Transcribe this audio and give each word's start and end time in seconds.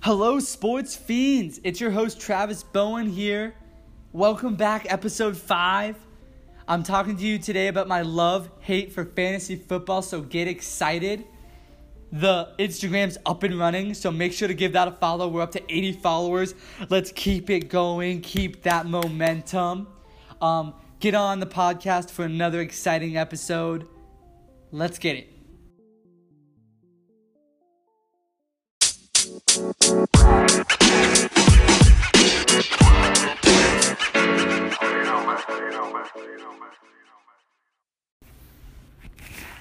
Hello, 0.00 0.38
sports 0.38 0.94
fiends. 0.94 1.60
It's 1.64 1.80
your 1.80 1.90
host, 1.90 2.20
Travis 2.20 2.62
Bowen, 2.62 3.08
here. 3.08 3.56
Welcome 4.12 4.54
back, 4.54 4.90
episode 4.90 5.36
5. 5.36 5.96
I'm 6.68 6.84
talking 6.84 7.16
to 7.16 7.26
you 7.26 7.36
today 7.36 7.66
about 7.66 7.88
my 7.88 8.02
love 8.02 8.48
hate 8.60 8.92
for 8.92 9.04
fantasy 9.04 9.56
football, 9.56 10.02
so 10.02 10.20
get 10.20 10.46
excited. 10.46 11.24
The 12.12 12.48
Instagram's 12.60 13.18
up 13.26 13.42
and 13.42 13.58
running, 13.58 13.92
so 13.92 14.12
make 14.12 14.32
sure 14.32 14.46
to 14.46 14.54
give 14.54 14.74
that 14.74 14.86
a 14.86 14.92
follow. 14.92 15.26
We're 15.26 15.42
up 15.42 15.50
to 15.52 15.62
80 15.68 15.94
followers. 15.94 16.54
Let's 16.88 17.10
keep 17.10 17.50
it 17.50 17.68
going, 17.68 18.20
keep 18.20 18.62
that 18.62 18.86
momentum. 18.86 19.88
Um, 20.40 20.74
get 21.00 21.16
on 21.16 21.40
the 21.40 21.46
podcast 21.46 22.10
for 22.10 22.24
another 22.24 22.60
exciting 22.60 23.16
episode. 23.16 23.88
Let's 24.70 24.98
get 24.98 25.16
it. 25.16 25.37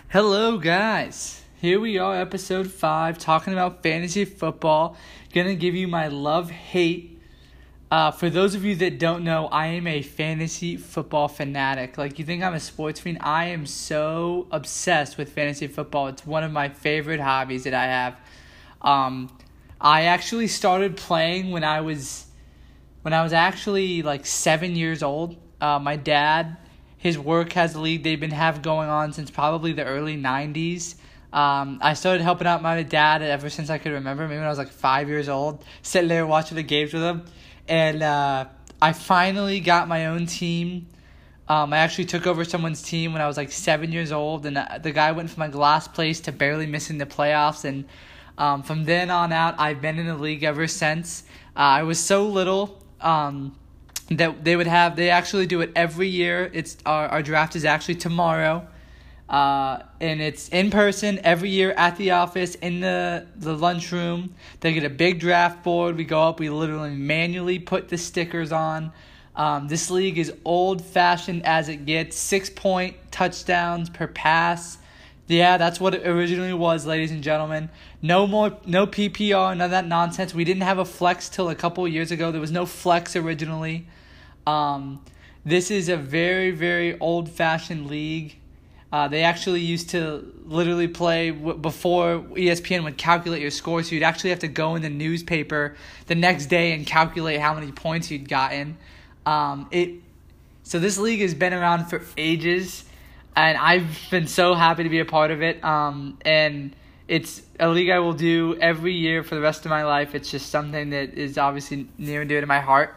Hello, 0.09 0.59
guys. 0.59 1.41
Here 1.59 1.79
we 1.79 1.97
are, 1.97 2.15
episode 2.15 2.69
5, 2.69 3.17
talking 3.17 3.53
about 3.53 3.81
fantasy 3.81 4.25
football. 4.25 4.95
Gonna 5.33 5.55
give 5.55 5.73
you 5.73 5.87
my 5.87 6.09
love 6.09 6.51
hate. 6.51 7.19
Uh, 7.89 8.11
for 8.11 8.29
those 8.29 8.53
of 8.53 8.63
you 8.63 8.75
that 8.75 8.99
don't 8.99 9.23
know, 9.23 9.47
I 9.47 9.65
am 9.67 9.87
a 9.87 10.03
fantasy 10.03 10.77
football 10.77 11.27
fanatic. 11.27 11.97
Like, 11.97 12.19
you 12.19 12.25
think 12.25 12.43
I'm 12.43 12.53
a 12.53 12.59
sports 12.59 12.99
fiend? 12.99 13.17
I 13.21 13.45
am 13.45 13.65
so 13.65 14.45
obsessed 14.51 15.17
with 15.17 15.31
fantasy 15.31 15.65
football. 15.65 16.07
It's 16.09 16.23
one 16.23 16.43
of 16.43 16.51
my 16.51 16.69
favorite 16.69 17.19
hobbies 17.19 17.63
that 17.63 17.73
I 17.73 17.85
have. 17.85 18.15
Um, 18.83 19.35
I 19.79 20.03
actually 20.03 20.47
started 20.47 20.97
playing 20.97 21.51
when 21.51 21.63
I 21.63 21.81
was 21.81 22.25
when 23.01 23.13
I 23.13 23.23
was 23.23 23.33
actually 23.33 24.01
like 24.01 24.25
seven 24.25 24.75
years 24.75 25.03
old. 25.03 25.37
Uh, 25.61 25.79
my 25.79 25.95
dad 25.95 26.57
his 26.97 27.17
work 27.17 27.53
has 27.53 27.75
a 27.75 27.79
league 27.79 28.03
they've 28.03 28.19
been 28.19 28.31
have 28.31 28.61
going 28.61 28.89
on 28.89 29.13
since 29.13 29.29
probably 29.29 29.71
the 29.71 29.85
early 29.85 30.17
90s. 30.17 30.95
Um, 31.31 31.79
I 31.81 31.93
started 31.93 32.23
helping 32.23 32.47
out 32.47 32.61
my 32.61 32.81
dad 32.83 33.21
ever 33.21 33.49
since 33.49 33.69
I 33.69 33.77
could 33.77 33.91
remember, 33.93 34.27
maybe 34.27 34.37
when 34.37 34.45
I 34.45 34.49
was 34.49 34.57
like 34.57 34.69
five 34.71 35.07
years 35.07 35.29
old, 35.29 35.63
sitting 35.81 36.09
there 36.09 36.25
watching 36.25 36.55
the 36.55 36.63
games 36.63 36.93
with 36.93 37.03
him. 37.03 37.25
And 37.67 38.01
uh, 38.01 38.45
I 38.81 38.93
finally 38.93 39.59
got 39.59 39.87
my 39.87 40.07
own 40.07 40.25
team. 40.25 40.87
Um, 41.47 41.71
I 41.71 41.77
actually 41.77 42.05
took 42.05 42.25
over 42.25 42.43
someone's 42.43 42.81
team 42.81 43.13
when 43.13 43.21
I 43.21 43.27
was 43.27 43.37
like 43.37 43.51
seven 43.51 43.91
years 43.91 44.11
old, 44.11 44.45
and 44.45 44.57
uh, 44.57 44.79
the 44.81 44.91
guy 44.91 45.11
went 45.11 45.29
from 45.29 45.41
like 45.41 45.55
last 45.55 45.93
place 45.93 46.19
to 46.21 46.31
barely 46.31 46.65
missing 46.65 46.97
the 46.97 47.05
playoffs. 47.05 47.63
And 47.63 47.85
um, 48.37 48.63
from 48.63 48.83
then 48.83 49.09
on 49.09 49.31
out, 49.31 49.55
I've 49.59 49.81
been 49.81 49.99
in 49.99 50.05
the 50.05 50.15
league 50.15 50.43
ever 50.43 50.67
since. 50.67 51.23
Uh, 51.55 51.59
I 51.59 51.83
was 51.83 51.99
so 51.99 52.27
little. 52.27 52.81
Um, 53.01 53.55
that 54.09 54.43
they 54.43 54.55
would 54.55 54.67
have 54.67 54.95
they 54.95 55.09
actually 55.09 55.47
do 55.47 55.61
it 55.61 55.71
every 55.75 56.07
year. 56.07 56.49
It's 56.53 56.77
our, 56.85 57.07
our 57.09 57.21
draft 57.21 57.55
is 57.55 57.65
actually 57.65 57.95
tomorrow. 57.95 58.67
Uh, 59.27 59.83
and 59.99 60.21
it's 60.21 60.47
in 60.49 60.71
person 60.71 61.19
every 61.23 61.49
year 61.49 61.71
at 61.71 61.97
the 61.97 62.11
office 62.11 62.55
in 62.55 62.79
the, 62.79 63.27
the 63.35 63.53
lunchroom. 63.53 64.33
They 64.61 64.71
get 64.71 64.85
a 64.85 64.89
big 64.89 65.19
draft 65.19 65.63
board. 65.63 65.97
We 65.97 66.05
go 66.05 66.23
up 66.23 66.39
we 66.39 66.49
literally 66.49 66.95
manually 66.95 67.59
put 67.59 67.89
the 67.89 67.97
stickers 67.97 68.53
on. 68.53 68.93
Um, 69.35 69.67
this 69.67 69.91
league 69.91 70.17
is 70.17 70.33
old 70.45 70.81
fashioned 70.81 71.45
as 71.45 71.67
it 71.67 71.85
gets. 71.85 72.15
Six 72.15 72.49
point 72.49 72.95
touchdowns 73.11 73.89
per 73.89 74.07
pass 74.07 74.77
yeah, 75.27 75.57
that's 75.57 75.79
what 75.79 75.93
it 75.93 76.07
originally 76.07 76.53
was, 76.53 76.85
ladies 76.85 77.11
and 77.11 77.21
gentlemen. 77.21 77.69
No 78.01 78.27
more, 78.27 78.57
no 78.65 78.87
PPR, 78.87 79.49
none 79.49 79.61
of 79.61 79.71
that 79.71 79.85
nonsense. 79.85 80.33
We 80.33 80.43
didn't 80.43 80.63
have 80.63 80.79
a 80.79 80.85
flex 80.85 81.29
till 81.29 81.49
a 81.49 81.55
couple 81.55 81.87
years 81.87 82.11
ago. 82.11 82.31
There 82.31 82.41
was 82.41 82.51
no 82.51 82.65
flex 82.65 83.15
originally. 83.15 83.87
Um, 84.45 85.03
this 85.43 85.69
is 85.71 85.89
a 85.89 85.97
very, 85.97 86.51
very 86.51 86.97
old 86.99 87.29
fashioned 87.29 87.87
league. 87.87 88.37
Uh, 88.91 89.07
they 89.07 89.23
actually 89.23 89.59
used 89.59 89.89
to 89.89 90.33
literally 90.45 90.87
play 90.87 91.31
w- 91.31 91.57
before 91.57 92.19
ESPN 92.19 92.85
would 92.85 92.97
calculate 92.97 93.41
your 93.41 93.51
score, 93.51 93.83
so 93.83 93.93
you'd 93.93 94.03
actually 94.03 94.29
have 94.29 94.39
to 94.39 94.47
go 94.47 94.75
in 94.75 94.81
the 94.81 94.89
newspaper 94.89 95.75
the 96.05 96.15
next 96.15 96.45
day 96.45 96.71
and 96.71 96.87
calculate 96.87 97.41
how 97.41 97.53
many 97.53 97.71
points 97.71 98.09
you'd 98.09 98.29
gotten. 98.29 98.77
Um, 99.25 99.67
it 99.71 99.95
so 100.63 100.79
this 100.79 100.97
league 100.97 101.21
has 101.21 101.33
been 101.33 101.53
around 101.53 101.85
for 101.85 102.01
ages, 102.17 102.83
and 103.37 103.55
I've 103.55 103.99
been 104.09 104.25
so 104.25 104.55
happy 104.55 104.81
to 104.81 104.89
be 104.89 104.99
a 104.99 105.05
part 105.05 105.29
of 105.29 105.43
it. 105.43 105.63
Um, 105.63 106.17
and 106.25 106.75
it's 107.07 107.43
a 107.59 107.69
league 107.69 107.91
I 107.91 107.99
will 107.99 108.13
do 108.13 108.57
every 108.59 108.93
year 108.93 109.23
for 109.23 109.35
the 109.35 109.41
rest 109.41 109.63
of 109.63 109.69
my 109.69 109.83
life. 109.83 110.15
It's 110.15 110.31
just 110.31 110.49
something 110.49 110.89
that 110.89 111.13
is 111.13 111.37
obviously 111.37 111.87
near 111.99 112.21
and 112.21 112.29
dear 112.29 112.41
to 112.41 112.47
my 112.47 112.59
heart. 112.59 112.95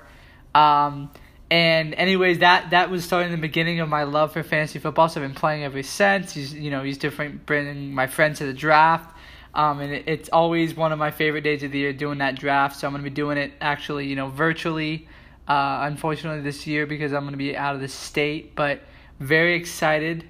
Um, 0.54 1.10
and 1.50 1.92
anyways, 1.94 2.38
that 2.38 2.70
that 2.70 2.90
was 2.90 3.04
starting 3.04 3.32
the 3.32 3.36
beginning 3.36 3.80
of 3.80 3.90
my 3.90 4.04
love 4.04 4.32
for 4.32 4.42
fantasy 4.42 4.78
football. 4.78 5.10
So 5.10 5.20
I've 5.20 5.28
been 5.28 5.36
playing 5.36 5.64
ever 5.64 5.82
since. 5.82 6.32
He's 6.32 6.54
you 6.54 6.70
know 6.70 6.82
he's 6.82 6.96
different, 6.96 7.44
bringing 7.44 7.92
my 7.92 8.06
friends 8.06 8.38
to 8.38 8.46
the 8.46 8.54
draft. 8.54 9.14
Um, 9.52 9.80
and 9.80 9.92
it, 9.92 10.04
it's 10.06 10.30
always 10.30 10.74
one 10.74 10.92
of 10.92 10.98
my 10.98 11.10
favorite 11.10 11.42
days 11.42 11.62
of 11.64 11.72
the 11.72 11.78
year 11.78 11.92
doing 11.92 12.18
that 12.18 12.36
draft. 12.36 12.76
So 12.80 12.86
I'm 12.86 12.94
gonna 12.94 13.04
be 13.04 13.10
doing 13.10 13.36
it 13.36 13.52
actually 13.60 14.06
you 14.06 14.16
know 14.16 14.28
virtually. 14.28 15.06
Uh, 15.46 15.80
unfortunately 15.82 16.40
this 16.42 16.66
year 16.66 16.86
because 16.86 17.12
I'm 17.12 17.24
gonna 17.24 17.36
be 17.36 17.56
out 17.56 17.74
of 17.74 17.80
the 17.82 17.88
state, 17.88 18.54
but 18.54 18.80
very 19.20 19.54
excited. 19.54 20.24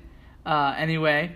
Uh, 0.44 0.74
anyway, 0.76 1.32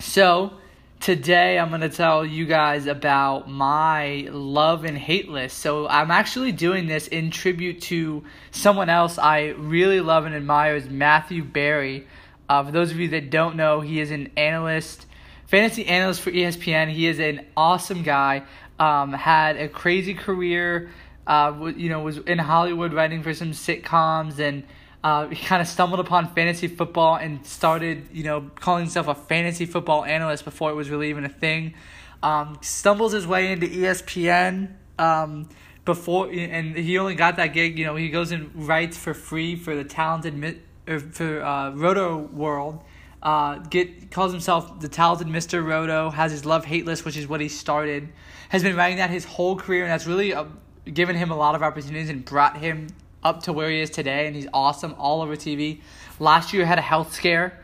so 0.00 0.52
today 1.00 1.58
I'm 1.58 1.70
going 1.70 1.80
to 1.80 1.88
tell 1.88 2.26
you 2.26 2.44
guys 2.44 2.86
about 2.86 3.50
my 3.50 4.28
love 4.30 4.84
and 4.84 4.96
hate 4.96 5.30
list. 5.30 5.58
So 5.58 5.88
I'm 5.88 6.10
actually 6.10 6.52
doing 6.52 6.86
this 6.86 7.08
in 7.08 7.30
tribute 7.30 7.80
to 7.82 8.22
someone 8.50 8.90
else 8.90 9.18
I 9.18 9.48
really 9.56 10.00
love 10.00 10.26
and 10.26 10.34
admire 10.34 10.76
is 10.76 10.88
Matthew 10.88 11.42
Berry. 11.42 12.06
Uh, 12.50 12.64
for 12.64 12.70
those 12.70 12.90
of 12.90 13.00
you 13.00 13.08
that 13.08 13.30
don't 13.30 13.56
know, 13.56 13.80
he 13.80 13.98
is 13.98 14.10
an 14.10 14.30
analyst, 14.36 15.06
fantasy 15.46 15.86
analyst 15.86 16.20
for 16.20 16.30
ESPN. 16.30 16.90
He 16.90 17.06
is 17.06 17.18
an 17.18 17.46
awesome 17.56 18.02
guy. 18.02 18.42
Um, 18.78 19.14
had 19.14 19.56
a 19.56 19.68
crazy 19.68 20.12
career. 20.12 20.90
Uh, 21.26 21.72
you 21.74 21.88
know, 21.88 22.00
was 22.00 22.18
in 22.18 22.38
Hollywood 22.38 22.92
writing 22.92 23.22
for 23.22 23.32
some 23.32 23.52
sitcoms 23.52 24.38
and 24.38 24.64
uh, 25.04 25.28
he 25.28 25.44
kind 25.44 25.60
of 25.60 25.68
stumbled 25.68 26.00
upon 26.00 26.34
fantasy 26.34 26.66
football 26.66 27.16
and 27.16 27.44
started, 27.44 28.08
you 28.10 28.24
know, 28.24 28.50
calling 28.54 28.84
himself 28.84 29.06
a 29.06 29.14
fantasy 29.14 29.66
football 29.66 30.02
analyst 30.02 30.46
before 30.46 30.70
it 30.70 30.74
was 30.74 30.88
really 30.88 31.10
even 31.10 31.26
a 31.26 31.28
thing. 31.28 31.74
Um, 32.22 32.56
stumbles 32.62 33.12
his 33.12 33.26
way 33.26 33.52
into 33.52 33.66
ESPN 33.66 34.72
um, 34.98 35.50
before, 35.84 36.30
and 36.30 36.74
he 36.74 36.96
only 36.96 37.14
got 37.16 37.36
that 37.36 37.48
gig. 37.48 37.78
You 37.78 37.84
know, 37.84 37.96
he 37.96 38.08
goes 38.08 38.32
and 38.32 38.50
writes 38.66 38.96
for 38.96 39.12
free 39.12 39.56
for 39.56 39.76
the 39.76 39.84
talented 39.84 40.62
or 40.88 40.98
for 40.98 41.42
uh, 41.42 41.72
Rotoworld. 41.72 42.80
Uh, 43.22 43.58
get 43.58 44.10
calls 44.10 44.32
himself 44.32 44.80
the 44.80 44.88
talented 44.88 45.26
Mr. 45.26 45.62
Roto. 45.62 46.08
Has 46.08 46.32
his 46.32 46.46
love 46.46 46.64
hate 46.64 46.86
list, 46.86 47.04
which 47.04 47.18
is 47.18 47.28
what 47.28 47.42
he 47.42 47.48
started. 47.48 48.08
Has 48.48 48.62
been 48.62 48.74
writing 48.74 48.96
that 48.96 49.10
his 49.10 49.26
whole 49.26 49.56
career, 49.56 49.82
and 49.82 49.92
that's 49.92 50.06
really 50.06 50.32
uh, 50.32 50.46
given 50.90 51.14
him 51.14 51.30
a 51.30 51.36
lot 51.36 51.54
of 51.54 51.62
opportunities 51.62 52.08
and 52.08 52.24
brought 52.24 52.56
him 52.56 52.88
up 53.24 53.44
to 53.44 53.52
where 53.52 53.70
he 53.70 53.80
is 53.80 53.90
today, 53.90 54.26
and 54.26 54.36
he's 54.36 54.46
awesome 54.52 54.94
all 54.98 55.22
over 55.22 55.36
TV. 55.36 55.80
Last 56.20 56.52
year 56.52 56.66
had 56.66 56.78
a 56.78 56.82
health 56.82 57.12
scare, 57.12 57.58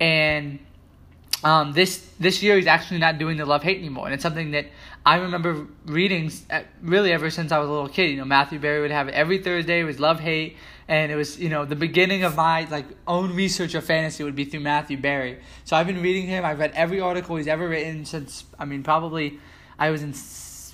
and 0.00 0.58
um, 1.44 1.72
this 1.72 1.98
this 2.20 2.42
year 2.42 2.56
he's 2.56 2.66
actually 2.66 2.98
not 2.98 3.18
doing 3.18 3.36
the 3.36 3.44
love 3.44 3.62
hate 3.62 3.78
anymore, 3.78 4.06
and 4.06 4.14
it's 4.14 4.22
something 4.22 4.52
that 4.52 4.66
I 5.04 5.16
remember 5.16 5.66
reading 5.86 6.30
uh, 6.50 6.62
really 6.80 7.12
ever 7.12 7.30
since 7.30 7.50
I 7.50 7.58
was 7.58 7.68
a 7.68 7.72
little 7.72 7.88
kid. 7.88 8.10
You 8.10 8.16
know, 8.16 8.24
Matthew 8.24 8.58
Berry 8.58 8.80
would 8.80 8.92
have 8.92 9.08
it 9.08 9.14
every 9.14 9.38
Thursday. 9.38 9.80
It 9.80 9.84
was 9.84 9.98
love 9.98 10.20
hate, 10.20 10.56
and 10.86 11.10
it 11.10 11.16
was 11.16 11.38
you 11.40 11.48
know 11.48 11.64
the 11.64 11.76
beginning 11.76 12.22
of 12.22 12.36
my 12.36 12.64
like 12.70 12.86
own 13.06 13.34
research 13.34 13.74
of 13.74 13.84
fantasy 13.84 14.22
would 14.22 14.36
be 14.36 14.44
through 14.44 14.60
Matthew 14.60 14.96
Berry. 14.96 15.40
So 15.64 15.76
I've 15.76 15.86
been 15.86 16.00
reading 16.00 16.26
him. 16.26 16.44
I've 16.44 16.58
read 16.58 16.72
every 16.74 17.00
article 17.00 17.36
he's 17.36 17.48
ever 17.48 17.68
written 17.68 18.04
since 18.04 18.44
I 18.58 18.64
mean 18.64 18.82
probably 18.82 19.40
I 19.78 19.90
was 19.90 20.02
in 20.02 20.14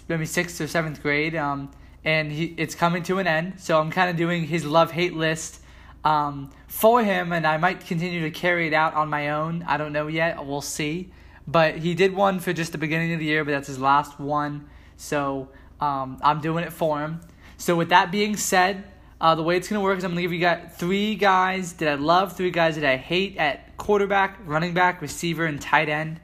maybe 0.09 0.27
sixth 0.27 0.61
or 0.61 0.67
seventh 0.67 1.03
grade. 1.03 1.35
Um, 1.35 1.71
and 2.05 2.31
he 2.33 2.55
it's 2.57 2.75
coming 2.75 3.03
to 3.05 3.19
an 3.19 3.27
end. 3.27 3.61
So 3.61 3.81
I'm 3.81 3.91
kind 3.91 4.11
of 4.11 4.17
doing 4.17 4.45
his 4.45 4.65
love 4.65 4.91
hate 4.91 5.15
list 5.15 5.61
um, 6.05 6.51
for 6.67 7.03
him, 7.03 7.33
and 7.33 7.47
I 7.47 7.57
might 7.57 7.87
continue 7.87 8.23
to 8.23 8.31
carry 8.31 8.67
it 8.67 8.75
out 8.75 8.95
on 8.95 9.09
my 9.09 9.31
own. 9.31 9.65
I 9.67 9.77
don't 9.77 9.93
know 9.93 10.07
yet. 10.07 10.45
We'll 10.45 10.61
see. 10.61 11.11
But 11.47 11.77
he 11.77 11.95
did 11.95 12.15
one 12.15 12.41
for 12.41 12.53
just 12.53 12.73
the 12.73 12.79
beginning 12.79 13.15
of 13.15 13.21
the 13.21 13.25
year, 13.25 13.45
but 13.45 13.53
that's 13.53 13.69
his 13.69 13.79
last 13.79 14.21
one. 14.21 14.69
So 14.97 15.49
um, 15.81 16.19
I'm 16.23 16.41
doing 16.41 16.65
it 16.65 16.73
for 16.73 17.01
him. 17.01 17.21
So 17.57 17.75
with 17.75 17.89
that 17.89 18.11
being 18.11 18.37
said, 18.37 18.85
uh, 19.21 19.35
the 19.35 19.43
way 19.43 19.57
it's 19.57 19.69
gonna 19.69 19.81
work 19.81 19.99
is 19.99 20.05
I'm 20.05 20.13
gonna 20.13 20.23
give 20.23 20.33
you 20.33 20.39
guys 20.39 20.71
three 20.77 21.17
guys 21.17 21.73
that 21.75 21.89
I 21.89 21.95
love, 21.95 22.37
three 22.37 22.51
guys 22.51 22.77
that 22.77 22.85
I 22.85 22.97
hate 22.97 23.37
at 23.37 23.77
quarterback, 23.77 24.39
running 24.45 24.75
back, 24.75 25.03
receiver, 25.03 25.45
and 25.45 25.61
tight 25.61 25.89
end. 25.89 26.21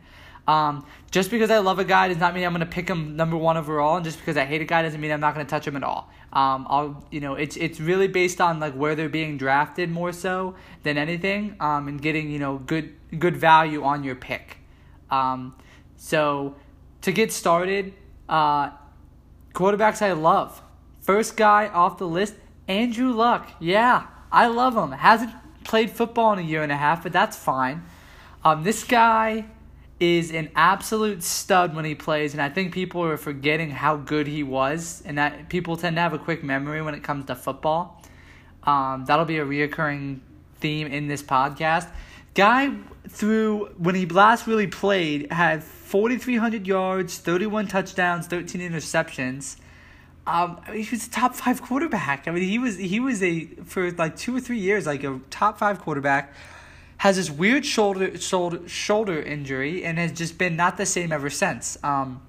Um, 0.46 0.86
just 1.10 1.30
because 1.30 1.50
I 1.50 1.58
love 1.58 1.78
a 1.78 1.84
guy 1.84 2.08
does 2.08 2.18
not 2.18 2.34
mean 2.34 2.44
I'm 2.44 2.52
gonna 2.52 2.66
pick 2.66 2.88
him 2.88 3.16
number 3.16 3.36
one 3.36 3.56
overall, 3.56 3.96
and 3.96 4.04
just 4.04 4.18
because 4.18 4.36
I 4.36 4.44
hate 4.44 4.60
a 4.60 4.64
guy 4.64 4.82
doesn't 4.82 5.00
mean 5.00 5.10
I'm 5.10 5.20
not 5.20 5.34
gonna 5.34 5.46
touch 5.46 5.66
him 5.66 5.76
at 5.76 5.82
all. 5.82 6.10
Um, 6.32 6.66
I'll 6.68 7.06
you 7.10 7.20
know 7.20 7.34
it's 7.34 7.56
it's 7.56 7.80
really 7.80 8.08
based 8.08 8.40
on 8.40 8.60
like 8.60 8.74
where 8.74 8.94
they're 8.94 9.08
being 9.08 9.38
drafted 9.38 9.90
more 9.90 10.12
so 10.12 10.54
than 10.82 10.98
anything, 10.98 11.56
um, 11.60 11.88
and 11.88 12.00
getting 12.00 12.30
you 12.30 12.38
know 12.38 12.58
good 12.58 12.94
good 13.18 13.36
value 13.36 13.82
on 13.84 14.04
your 14.04 14.16
pick. 14.16 14.58
Um, 15.10 15.56
so 15.96 16.56
to 17.02 17.12
get 17.12 17.32
started, 17.32 17.94
uh, 18.28 18.70
quarterbacks 19.54 20.02
I 20.02 20.12
love. 20.12 20.60
First 21.00 21.36
guy 21.36 21.68
off 21.68 21.98
the 21.98 22.08
list, 22.08 22.34
Andrew 22.66 23.12
Luck. 23.12 23.50
Yeah, 23.60 24.06
I 24.32 24.48
love 24.48 24.76
him. 24.76 24.92
Hasn't 24.92 25.30
played 25.64 25.90
football 25.90 26.32
in 26.32 26.38
a 26.38 26.42
year 26.42 26.62
and 26.62 26.72
a 26.72 26.76
half, 26.76 27.02
but 27.02 27.12
that's 27.12 27.36
fine. 27.36 27.82
Um, 28.44 28.62
this 28.62 28.84
guy 28.84 29.46
is 30.04 30.30
an 30.32 30.50
absolute 30.54 31.22
stud 31.22 31.74
when 31.74 31.84
he 31.84 31.94
plays, 31.94 32.32
and 32.32 32.42
I 32.42 32.48
think 32.48 32.72
people 32.72 33.02
are 33.02 33.16
forgetting 33.16 33.70
how 33.70 33.96
good 33.96 34.26
he 34.26 34.42
was, 34.42 35.02
and 35.06 35.18
that 35.18 35.48
people 35.48 35.76
tend 35.76 35.96
to 35.96 36.02
have 36.02 36.12
a 36.12 36.18
quick 36.18 36.44
memory 36.44 36.82
when 36.82 36.94
it 36.94 37.02
comes 37.02 37.26
to 37.26 37.34
football. 37.34 38.02
Um, 38.64 39.04
that'll 39.06 39.24
be 39.24 39.38
a 39.38 39.44
reoccurring 39.44 40.20
theme 40.56 40.86
in 40.86 41.08
this 41.08 41.22
podcast. 41.22 41.88
Guy 42.34 42.74
through 43.08 43.66
when 43.78 43.94
he 43.94 44.06
last 44.06 44.46
really 44.46 44.66
played 44.66 45.30
had 45.30 45.62
4,300 45.62 46.66
yards, 46.66 47.18
31 47.18 47.68
touchdowns, 47.68 48.26
13 48.26 48.60
interceptions. 48.60 49.56
Um, 50.26 50.58
I 50.66 50.72
mean, 50.72 50.82
he 50.82 50.90
was 50.90 51.06
a 51.06 51.10
top 51.10 51.34
five 51.34 51.60
quarterback. 51.62 52.26
I 52.26 52.30
mean, 52.30 52.48
he 52.48 52.58
was 52.58 52.76
he 52.76 52.98
was 52.98 53.22
a 53.22 53.44
for 53.64 53.90
like 53.92 54.16
two 54.16 54.34
or 54.34 54.40
three 54.40 54.58
years 54.58 54.86
like 54.86 55.04
a 55.04 55.20
top 55.30 55.58
five 55.58 55.80
quarterback. 55.80 56.34
Has 56.98 57.16
this 57.16 57.30
weird 57.30 57.66
shoulder 57.66 58.18
shoulder 58.18 58.66
shoulder 58.68 59.20
injury 59.20 59.84
and 59.84 59.98
has 59.98 60.12
just 60.12 60.38
been 60.38 60.56
not 60.56 60.76
the 60.76 60.86
same 60.86 61.12
ever 61.12 61.30
since. 61.30 61.76
Um, 61.82 62.22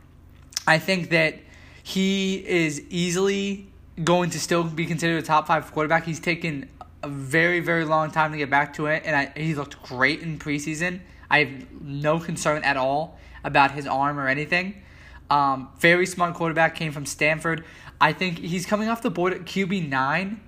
I 0.67 0.79
think 0.79 1.09
that 1.11 1.39
he 1.83 2.35
is 2.45 2.81
easily 2.89 3.67
going 4.03 4.31
to 4.31 4.39
still 4.39 4.63
be 4.63 4.85
considered 4.85 5.23
a 5.23 5.25
top 5.25 5.47
five 5.47 5.71
quarterback. 5.71 6.05
He's 6.05 6.19
taken 6.19 6.69
a 7.03 7.07
very 7.07 7.59
very 7.59 7.85
long 7.85 8.11
time 8.11 8.31
to 8.31 8.37
get 8.37 8.49
back 8.49 8.73
to 8.73 8.87
it, 8.87 9.03
and 9.05 9.15
I, 9.15 9.31
he 9.39 9.55
looked 9.55 9.81
great 9.83 10.21
in 10.21 10.39
preseason. 10.39 10.99
I 11.29 11.39
have 11.45 11.81
no 11.81 12.19
concern 12.19 12.63
at 12.63 12.77
all 12.77 13.17
about 13.43 13.71
his 13.71 13.87
arm 13.87 14.19
or 14.19 14.27
anything. 14.27 14.81
Um, 15.29 15.69
very 15.79 16.05
smart 16.05 16.35
quarterback 16.35 16.75
came 16.75 16.91
from 16.91 17.05
Stanford. 17.05 17.63
I 17.99 18.13
think 18.13 18.39
he's 18.39 18.65
coming 18.65 18.89
off 18.89 19.01
the 19.01 19.09
board 19.09 19.33
at 19.33 19.41
QB 19.41 19.89
nine, 19.89 20.41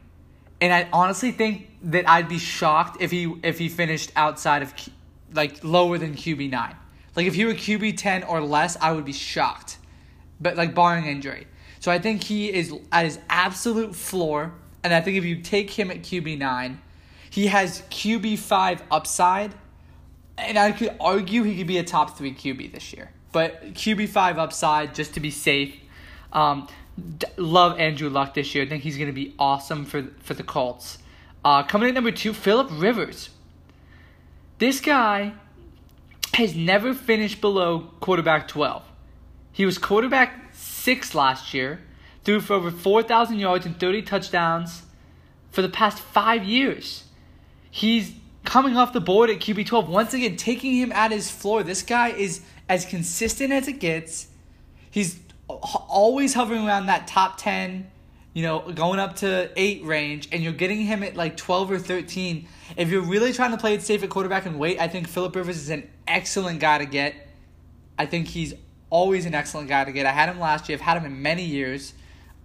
and 0.59 0.73
I 0.73 0.87
honestly 0.91 1.31
think 1.31 1.66
that 1.81 2.09
I'd 2.09 2.27
be 2.27 2.39
shocked 2.39 3.01
if 3.01 3.11
he 3.11 3.33
if 3.43 3.59
he 3.59 3.69
finished 3.69 4.11
outside 4.15 4.61
of 4.61 4.73
like 5.33 5.63
lower 5.63 5.97
than 5.97 6.15
QB 6.15 6.49
nine. 6.49 6.75
Like 7.15 7.27
if 7.27 7.35
he 7.35 7.45
were 7.45 7.53
QB 7.53 7.97
ten 7.97 8.23
or 8.23 8.41
less, 8.41 8.77
I 8.81 8.91
would 8.91 9.05
be 9.05 9.13
shocked, 9.13 9.77
but 10.39 10.55
like 10.55 10.73
barring 10.73 11.05
injury. 11.05 11.47
So 11.79 11.91
I 11.91 11.99
think 11.99 12.23
he 12.23 12.51
is 12.51 12.73
at 12.91 13.05
his 13.05 13.19
absolute 13.29 13.95
floor, 13.95 14.53
and 14.83 14.93
I 14.93 15.01
think 15.01 15.17
if 15.17 15.25
you 15.25 15.41
take 15.41 15.71
him 15.71 15.91
at 15.91 16.01
QB 16.01 16.37
nine, 16.37 16.81
he 17.29 17.47
has 17.47 17.81
QB 17.89 18.39
five 18.39 18.81
upside, 18.89 19.53
and 20.37 20.57
I 20.57 20.71
could 20.71 20.95
argue 20.99 21.43
he 21.43 21.57
could 21.57 21.67
be 21.67 21.77
a 21.77 21.83
top 21.83 22.17
three 22.17 22.33
QB 22.33 22.73
this 22.73 22.93
year. 22.93 23.11
But 23.31 23.73
QB 23.73 24.09
five 24.09 24.39
upside 24.39 24.95
just 24.95 25.13
to 25.13 25.19
be 25.19 25.31
safe. 25.31 25.75
Um, 26.33 26.67
love 27.37 27.79
Andrew 27.79 28.09
Luck 28.09 28.33
this 28.33 28.55
year. 28.55 28.63
I 28.65 28.67
think 28.67 28.83
he's 28.83 28.97
going 28.97 29.07
to 29.09 29.13
be 29.13 29.35
awesome 29.37 29.85
for 29.85 30.07
for 30.21 30.33
the 30.33 30.43
Colts. 30.43 30.97
Uh, 31.47 31.63
coming 31.63 31.87
in 31.87 31.95
number 31.95 32.11
two, 32.11 32.33
Philip 32.33 32.67
Rivers. 32.73 33.29
This 34.57 34.81
guy 34.81 35.31
has 36.33 36.53
never 36.53 36.93
finished 36.93 37.39
below 37.39 37.89
quarterback 38.01 38.49
12. 38.49 38.83
He 39.53 39.65
was 39.65 39.77
quarterback 39.77 40.53
6 40.53 41.15
last 41.15 41.53
year, 41.53 41.79
threw 42.25 42.41
for 42.41 42.55
over 42.55 42.69
4,000 42.69 43.39
yards 43.39 43.65
and 43.65 43.79
30 43.79 44.01
touchdowns 44.01 44.81
for 45.49 45.61
the 45.61 45.69
past 45.69 45.99
five 45.99 46.43
years. 46.43 47.05
He's 47.71 48.11
coming 48.43 48.75
off 48.75 48.91
the 48.91 48.99
board 48.99 49.29
at 49.29 49.39
QB 49.39 49.67
12. 49.67 49.87
Once 49.87 50.13
again, 50.13 50.35
taking 50.35 50.75
him 50.75 50.91
at 50.91 51.11
his 51.11 51.31
floor. 51.31 51.63
This 51.63 51.81
guy 51.81 52.09
is 52.09 52.41
as 52.67 52.85
consistent 52.85 53.53
as 53.53 53.69
it 53.69 53.79
gets. 53.79 54.27
He's 54.91 55.17
always 55.47 56.33
hovering 56.33 56.67
around 56.67 56.87
that 56.87 57.07
top 57.07 57.37
10, 57.37 57.89
you 58.37 58.43
know, 58.43 58.59
going 58.59 58.99
up 58.99 59.15
to 59.15 59.49
8 59.55 59.83
range, 59.83 60.29
and 60.31 60.43
you're 60.43 60.53
getting 60.53 60.81
him 60.81 61.01
at 61.01 61.15
like 61.15 61.37
12 61.37 61.71
or 61.71 61.79
13. 61.79 62.47
If 62.77 62.91
you're 62.91 63.01
really 63.01 63.33
trying 63.33 63.49
to 63.49 63.57
play 63.57 63.73
it 63.73 63.81
safe 63.81 64.03
at 64.03 64.11
quarterback 64.11 64.45
and 64.45 64.59
wait, 64.59 64.79
I 64.79 64.87
think 64.87 65.07
Philip 65.07 65.35
Rivers 65.35 65.57
is 65.57 65.71
an 65.71 65.89
excellent 66.07 66.59
guy 66.59 66.77
to 66.77 66.85
get. 66.85 67.15
I 67.97 68.05
think 68.05 68.27
he's 68.27 68.53
always 68.91 69.25
an 69.25 69.33
excellent 69.33 69.69
guy 69.69 69.85
to 69.85 69.91
get. 69.91 70.05
I 70.05 70.11
had 70.11 70.29
him 70.29 70.39
last 70.39 70.69
year, 70.69 70.77
I've 70.77 70.83
had 70.83 70.97
him 70.97 71.05
in 71.05 71.19
many 71.23 71.45
years. 71.45 71.95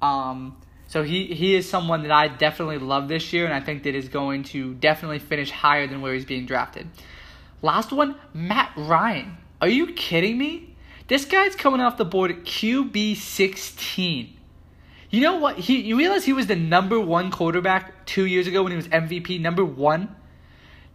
Um, 0.00 0.56
so 0.86 1.02
he, 1.02 1.26
he 1.26 1.54
is 1.54 1.68
someone 1.68 2.04
that 2.04 2.10
I 2.10 2.28
definitely 2.28 2.78
love 2.78 3.08
this 3.08 3.30
year, 3.34 3.44
and 3.44 3.52
I 3.52 3.60
think 3.60 3.82
that 3.82 3.94
is 3.94 4.08
going 4.08 4.44
to 4.44 4.72
definitely 4.72 5.18
finish 5.18 5.50
higher 5.50 5.86
than 5.86 6.00
where 6.00 6.14
he's 6.14 6.24
being 6.24 6.46
drafted. 6.46 6.88
Last 7.60 7.92
one, 7.92 8.16
Matt 8.32 8.72
Ryan. 8.78 9.36
Are 9.60 9.68
you 9.68 9.88
kidding 9.88 10.38
me? 10.38 10.74
This 11.08 11.26
guy's 11.26 11.54
coming 11.54 11.82
off 11.82 11.98
the 11.98 12.06
board 12.06 12.30
at 12.30 12.44
QB 12.44 13.16
16. 13.16 14.38
You 15.12 15.20
know 15.20 15.36
what? 15.36 15.58
He 15.58 15.80
you 15.80 15.96
realize 15.96 16.24
he 16.24 16.32
was 16.32 16.48
the 16.48 16.56
number 16.56 16.98
one 16.98 17.30
quarterback 17.30 18.06
two 18.06 18.26
years 18.26 18.46
ago 18.46 18.62
when 18.62 18.72
he 18.72 18.76
was 18.76 18.88
MVP, 18.88 19.40
number 19.40 19.64
one? 19.64 20.16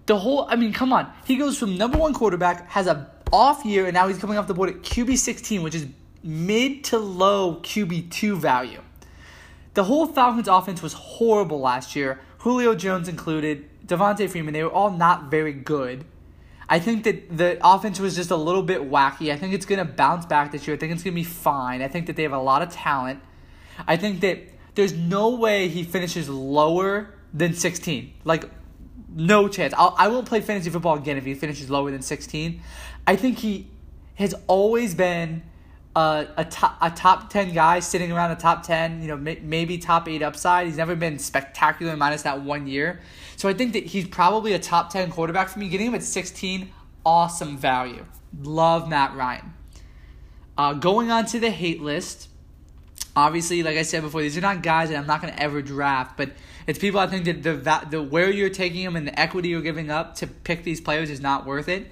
The 0.07 0.17
whole 0.17 0.47
I 0.49 0.57
mean, 0.57 0.73
come 0.73 0.91
on. 0.91 1.09
He 1.25 1.37
goes 1.37 1.57
from 1.57 1.77
number 1.77 1.97
one 1.99 2.13
quarterback, 2.13 2.67
has 2.69 2.87
a 2.87 3.09
off 3.31 3.63
year, 3.63 3.85
and 3.85 3.93
now 3.93 4.07
he's 4.07 4.17
coming 4.17 4.37
off 4.37 4.47
the 4.47 4.55
board 4.55 4.69
at 4.69 4.81
QB 4.81 5.17
16, 5.17 5.61
which 5.61 5.75
is 5.75 5.87
mid 6.23 6.83
to 6.85 6.97
low 6.97 7.61
QB 7.61 8.09
two 8.09 8.35
value. 8.35 8.81
The 9.75 9.83
whole 9.83 10.07
Falcons 10.07 10.47
offense 10.47 10.81
was 10.81 10.93
horrible 10.93 11.59
last 11.59 11.95
year, 11.95 12.19
Julio 12.39 12.73
Jones 12.73 13.07
included, 13.07 13.69
Devonta 13.85 14.27
Freeman, 14.29 14.53
they 14.53 14.63
were 14.63 14.71
all 14.71 14.89
not 14.89 15.29
very 15.29 15.53
good. 15.53 16.05
I 16.69 16.79
think 16.79 17.03
that 17.03 17.37
the 17.37 17.57
offense 17.61 17.99
was 17.99 18.15
just 18.15 18.31
a 18.31 18.35
little 18.35 18.63
bit 18.63 18.89
wacky. 18.89 19.31
I 19.31 19.37
think 19.37 19.53
it's 19.53 19.65
going 19.65 19.79
to 19.79 19.85
bounce 19.85 20.25
back 20.25 20.51
this 20.51 20.67
year. 20.67 20.75
I 20.75 20.79
think 20.79 20.93
it's 20.93 21.03
going 21.03 21.13
to 21.13 21.19
be 21.19 21.23
fine. 21.23 21.81
I 21.81 21.87
think 21.87 22.07
that 22.07 22.15
they 22.15 22.23
have 22.23 22.33
a 22.33 22.39
lot 22.39 22.61
of 22.61 22.69
talent. 22.69 23.21
I 23.85 23.97
think 23.97 24.21
that 24.21 24.39
there's 24.75 24.93
no 24.93 25.35
way 25.35 25.67
he 25.67 25.83
finishes 25.83 26.29
lower 26.29 27.13
than 27.33 27.53
16. 27.53 28.13
Like, 28.23 28.49
no 29.09 29.47
chance. 29.47 29.73
I'll, 29.77 29.95
I 29.97 30.07
won't 30.07 30.25
play 30.25 30.41
fantasy 30.41 30.69
football 30.69 30.97
again 30.97 31.17
if 31.17 31.25
he 31.25 31.33
finishes 31.33 31.69
lower 31.69 31.91
than 31.91 32.01
16. 32.01 32.61
I 33.05 33.15
think 33.15 33.39
he 33.39 33.69
has 34.15 34.33
always 34.47 34.95
been 34.95 35.43
a, 35.95 36.27
a, 36.37 36.45
top, 36.45 36.77
a 36.81 36.91
top 36.91 37.29
10 37.29 37.53
guy 37.53 37.79
sitting 37.79 38.11
around 38.11 38.29
the 38.29 38.41
top 38.41 38.63
10, 38.63 39.01
you 39.01 39.07
know, 39.07 39.17
may, 39.17 39.39
maybe 39.41 39.77
top 39.77 40.07
8 40.07 40.21
upside. 40.21 40.67
He's 40.67 40.77
never 40.77 40.95
been 40.95 41.17
spectacular 41.17 41.97
minus 41.97 42.21
that 42.23 42.41
one 42.41 42.67
year. 42.67 43.01
So 43.35 43.49
I 43.49 43.53
think 43.53 43.73
that 43.73 43.85
he's 43.85 44.07
probably 44.07 44.53
a 44.53 44.59
top 44.59 44.91
10 44.91 45.09
quarterback 45.11 45.49
for 45.49 45.59
me. 45.59 45.69
Getting 45.69 45.87
him 45.87 45.95
at 45.95 46.03
16, 46.03 46.71
awesome 47.05 47.57
value. 47.57 48.05
Love 48.41 48.87
Matt 48.87 49.15
Ryan. 49.15 49.53
Uh, 50.57 50.73
going 50.73 51.11
on 51.11 51.25
to 51.27 51.39
the 51.39 51.49
hate 51.49 51.81
list. 51.81 52.29
Obviously, 53.17 53.63
like 53.63 53.77
I 53.77 53.81
said 53.81 54.03
before, 54.03 54.21
these 54.21 54.37
are 54.37 54.41
not 54.41 54.61
guys 54.61 54.89
that 54.89 54.95
I'm 54.95 55.07
not 55.07 55.23
going 55.23 55.33
to 55.33 55.41
ever 55.41 55.63
draft, 55.63 56.17
but 56.17 56.33
it's 56.67 56.77
people 56.77 56.99
I 56.99 57.07
think 57.07 57.25
that 57.25 57.41
the, 57.41 57.87
the 57.89 58.03
where 58.03 58.29
you're 58.29 58.51
taking 58.51 58.85
them 58.85 58.95
and 58.95 59.07
the 59.07 59.19
equity 59.19 59.49
you're 59.49 59.63
giving 59.63 59.89
up 59.89 60.13
to 60.17 60.27
pick 60.27 60.63
these 60.63 60.79
players 60.79 61.09
is 61.09 61.19
not 61.19 61.43
worth 61.43 61.67
it. 61.67 61.87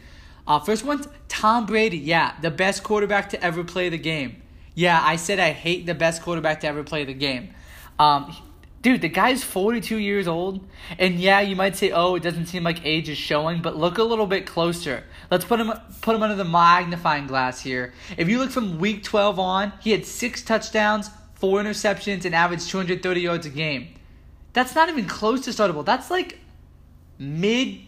Uh, 0.45 0.59
first 0.59 0.83
one, 0.83 1.03
Tom 1.27 1.65
Brady. 1.65 1.97
Yeah, 1.97 2.35
the 2.41 2.51
best 2.51 2.83
quarterback 2.83 3.31
to 3.31 3.43
ever 3.43 3.63
play 3.63 3.89
the 3.89 3.97
game. 3.97 4.43
Yeah, 4.75 5.01
I 5.03 5.15
said 5.15 5.39
I 5.39 5.49
hate 5.49 5.87
the 5.87 5.95
best 5.95 6.21
quarterback 6.21 6.59
to 6.59 6.67
ever 6.67 6.83
play 6.83 7.05
the 7.05 7.15
game. 7.15 7.55
Um, 7.97 8.35
dude, 8.83 9.01
the 9.01 9.09
guy's 9.09 9.43
42 9.43 9.97
years 9.97 10.27
old. 10.27 10.63
And 10.99 11.15
yeah, 11.15 11.39
you 11.39 11.55
might 11.55 11.75
say, 11.75 11.89
oh, 11.89 12.13
it 12.13 12.21
doesn't 12.21 12.45
seem 12.45 12.61
like 12.61 12.85
age 12.85 13.09
is 13.09 13.17
showing, 13.17 13.63
but 13.63 13.75
look 13.75 13.97
a 13.97 14.03
little 14.03 14.27
bit 14.27 14.45
closer. 14.45 15.05
Let's 15.31 15.45
put 15.45 15.59
him 15.59 15.73
put 16.01 16.15
him 16.15 16.23
under 16.23 16.35
the 16.35 16.45
magnifying 16.45 17.27
glass 17.27 17.61
here. 17.61 17.93
If 18.17 18.29
you 18.29 18.39
look 18.39 18.51
from 18.51 18.79
week 18.79 19.03
12 19.03 19.39
on, 19.39 19.73
he 19.81 19.91
had 19.91 20.05
six 20.05 20.43
touchdowns, 20.43 21.09
four 21.35 21.61
interceptions, 21.61 22.25
and 22.25 22.35
averaged 22.35 22.69
230 22.69 23.21
yards 23.21 23.45
a 23.45 23.49
game. 23.49 23.89
That's 24.53 24.75
not 24.75 24.89
even 24.89 25.05
close 25.05 25.41
to 25.45 25.51
startable. 25.51 25.83
That's 25.83 26.09
like 26.09 26.39
mid 27.19 27.79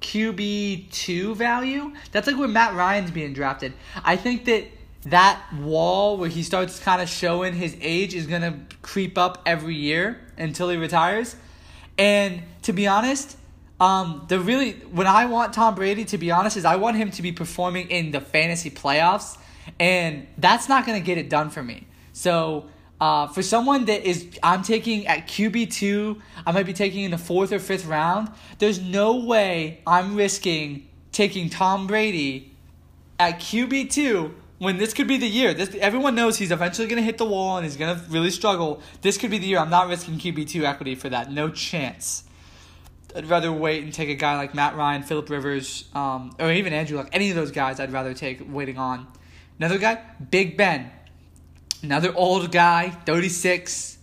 QB2 0.00 1.36
value. 1.36 1.92
That's 2.12 2.26
like 2.26 2.36
where 2.36 2.48
Matt 2.48 2.74
Ryan's 2.74 3.10
being 3.10 3.32
drafted. 3.32 3.72
I 4.04 4.16
think 4.16 4.44
that 4.46 4.66
that 5.04 5.40
wall 5.54 6.16
where 6.16 6.28
he 6.28 6.42
starts 6.42 6.80
kind 6.80 7.00
of 7.00 7.08
showing 7.08 7.54
his 7.54 7.76
age 7.80 8.14
is 8.14 8.26
going 8.26 8.42
to 8.42 8.58
creep 8.82 9.16
up 9.16 9.42
every 9.46 9.76
year 9.76 10.20
until 10.36 10.68
he 10.68 10.76
retires. 10.76 11.36
And 11.96 12.42
to 12.62 12.72
be 12.72 12.86
honest, 12.86 13.36
um, 13.80 14.24
the 14.28 14.40
really 14.40 14.72
when 14.72 15.06
I 15.06 15.26
want 15.26 15.52
Tom 15.52 15.74
Brady 15.74 16.04
to 16.06 16.18
be 16.18 16.30
honest 16.30 16.56
is 16.56 16.64
I 16.64 16.76
want 16.76 16.96
him 16.96 17.10
to 17.12 17.22
be 17.22 17.32
performing 17.32 17.90
in 17.90 18.10
the 18.10 18.20
fantasy 18.20 18.70
playoffs, 18.70 19.38
and 19.78 20.26
that's 20.38 20.68
not 20.68 20.86
to 20.98 21.04
get 21.04 21.18
it 21.18 21.28
done 21.28 21.50
for 21.50 21.62
me. 21.62 21.86
So 22.12 22.66
uh, 23.00 23.26
for 23.26 23.42
someone 23.42 23.84
that 23.86 24.04
is 24.04 24.38
I'm 24.42 24.62
taking 24.62 25.06
at 25.06 25.28
QB 25.28 25.72
two, 25.72 26.22
I 26.46 26.52
might 26.52 26.64
be 26.64 26.72
taking 26.72 27.04
in 27.04 27.10
the 27.10 27.18
fourth 27.18 27.52
or 27.52 27.58
fifth 27.58 27.86
round. 27.86 28.30
There's 28.58 28.80
no 28.80 29.16
way 29.16 29.82
I'm 29.86 30.16
risking 30.16 30.88
taking 31.12 31.50
Tom 31.50 31.86
Brady 31.86 32.54
at 33.18 33.40
QB 33.40 33.90
two 33.90 34.34
when 34.58 34.78
this 34.78 34.94
could 34.94 35.06
be 35.06 35.18
the 35.18 35.28
year. 35.28 35.52
This 35.52 35.74
everyone 35.74 36.14
knows 36.14 36.38
he's 36.38 36.50
eventually 36.50 36.88
to 36.96 37.02
hit 37.02 37.18
the 37.18 37.26
wall 37.26 37.58
and 37.58 37.66
he's 37.66 37.76
to 37.94 38.02
really 38.08 38.30
struggle. 38.30 38.80
This 39.02 39.18
could 39.18 39.30
be 39.30 39.36
the 39.36 39.46
year. 39.46 39.58
I'm 39.58 39.68
not 39.68 39.88
risking 39.88 40.18
QB 40.18 40.48
two 40.48 40.64
equity 40.64 40.94
for 40.94 41.10
that. 41.10 41.30
No 41.30 41.50
chance. 41.50 42.25
I'd 43.16 43.26
rather 43.26 43.50
wait 43.50 43.82
and 43.82 43.94
take 43.94 44.10
a 44.10 44.14
guy 44.14 44.36
like 44.36 44.54
Matt 44.54 44.76
Ryan, 44.76 45.02
Philip 45.02 45.30
Rivers, 45.30 45.86
um, 45.94 46.36
or 46.38 46.52
even 46.52 46.74
Andrew 46.74 46.98
Luck. 46.98 47.08
Any 47.12 47.30
of 47.30 47.36
those 47.36 47.50
guys, 47.50 47.80
I'd 47.80 47.92
rather 47.92 48.12
take 48.12 48.42
waiting 48.46 48.76
on. 48.76 49.06
Another 49.58 49.78
guy, 49.78 50.02
Big 50.30 50.56
Ben. 50.58 50.90
another 51.82 52.14
old 52.14 52.52
guy, 52.52 52.90
36. 52.90 53.96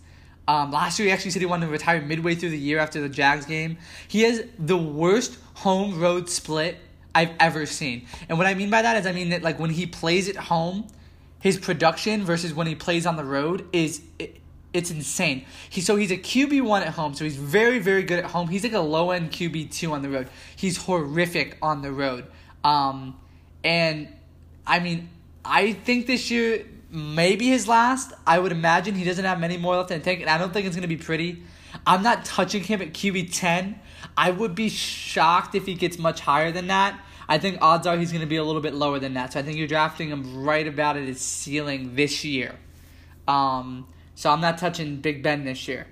Um, 0.48 0.72
last 0.72 0.98
year, 0.98 1.06
he 1.06 1.12
actually 1.12 1.30
said 1.30 1.40
he 1.40 1.46
wanted 1.46 1.66
to 1.66 1.72
retire 1.72 2.02
midway 2.02 2.34
through 2.34 2.50
the 2.50 2.58
year 2.58 2.78
after 2.78 3.00
the 3.00 3.08
Jags 3.08 3.46
game. 3.46 3.78
He 4.08 4.22
has 4.22 4.42
the 4.58 4.76
worst 4.76 5.38
home 5.54 6.00
road 6.00 6.28
split 6.28 6.78
I've 7.14 7.30
ever 7.38 7.66
seen. 7.66 8.06
And 8.28 8.36
what 8.36 8.48
I 8.48 8.54
mean 8.54 8.68
by 8.68 8.82
that 8.82 8.96
is, 8.96 9.06
I 9.06 9.12
mean 9.12 9.28
that 9.28 9.42
like 9.42 9.60
when 9.60 9.70
he 9.70 9.86
plays 9.86 10.28
at 10.28 10.36
home, 10.36 10.88
his 11.38 11.56
production 11.56 12.24
versus 12.24 12.52
when 12.52 12.66
he 12.66 12.74
plays 12.74 13.06
on 13.06 13.16
the 13.16 13.24
road 13.24 13.68
is 13.72 14.02
it's 14.74 14.90
insane. 14.90 15.46
He 15.70 15.80
so 15.80 15.96
he's 15.96 16.10
a 16.10 16.18
QB 16.18 16.62
one 16.62 16.82
at 16.82 16.88
home, 16.88 17.14
so 17.14 17.24
he's 17.24 17.36
very 17.36 17.78
very 17.78 18.02
good 18.02 18.18
at 18.18 18.26
home. 18.26 18.48
He's 18.48 18.64
like 18.64 18.72
a 18.72 18.80
low 18.80 19.12
end 19.12 19.30
QB 19.30 19.72
two 19.72 19.92
on 19.92 20.02
the 20.02 20.10
road. 20.10 20.28
He's 20.56 20.76
horrific 20.76 21.56
on 21.62 21.80
the 21.80 21.92
road. 21.92 22.26
Um, 22.64 23.16
and 23.62 24.08
I 24.66 24.80
mean, 24.80 25.08
I 25.44 25.72
think 25.72 26.06
this 26.06 26.30
year 26.30 26.66
maybe 26.90 27.46
his 27.46 27.68
last. 27.68 28.12
I 28.26 28.38
would 28.38 28.52
imagine 28.52 28.96
he 28.96 29.04
doesn't 29.04 29.24
have 29.24 29.38
many 29.38 29.56
more 29.56 29.76
left 29.76 29.92
in 29.92 30.00
the 30.00 30.04
tank, 30.04 30.20
and 30.20 30.28
I 30.28 30.36
don't 30.36 30.52
think 30.52 30.66
it's 30.66 30.76
gonna 30.76 30.88
be 30.88 30.96
pretty. 30.96 31.42
I'm 31.86 32.02
not 32.02 32.24
touching 32.24 32.64
him 32.64 32.82
at 32.82 32.92
QB 32.92 33.30
ten. 33.32 33.78
I 34.16 34.32
would 34.32 34.54
be 34.56 34.68
shocked 34.68 35.54
if 35.54 35.66
he 35.66 35.74
gets 35.74 35.98
much 35.98 36.20
higher 36.20 36.50
than 36.50 36.66
that. 36.66 37.00
I 37.28 37.38
think 37.38 37.58
odds 37.62 37.86
are 37.86 37.96
he's 37.96 38.12
going 38.12 38.20
to 38.20 38.26
be 38.26 38.36
a 38.36 38.44
little 38.44 38.60
bit 38.60 38.74
lower 38.74 38.98
than 38.98 39.14
that. 39.14 39.32
So 39.32 39.40
I 39.40 39.42
think 39.42 39.56
you're 39.56 39.66
drafting 39.66 40.10
him 40.10 40.44
right 40.44 40.66
about 40.66 40.98
at 40.98 41.04
his 41.04 41.22
ceiling 41.22 41.94
this 41.94 42.22
year. 42.22 42.54
Um, 43.26 43.86
so 44.14 44.30
I'm 44.30 44.40
not 44.40 44.58
touching 44.58 44.96
Big 44.96 45.22
Ben 45.22 45.44
this 45.44 45.66
year. 45.68 45.86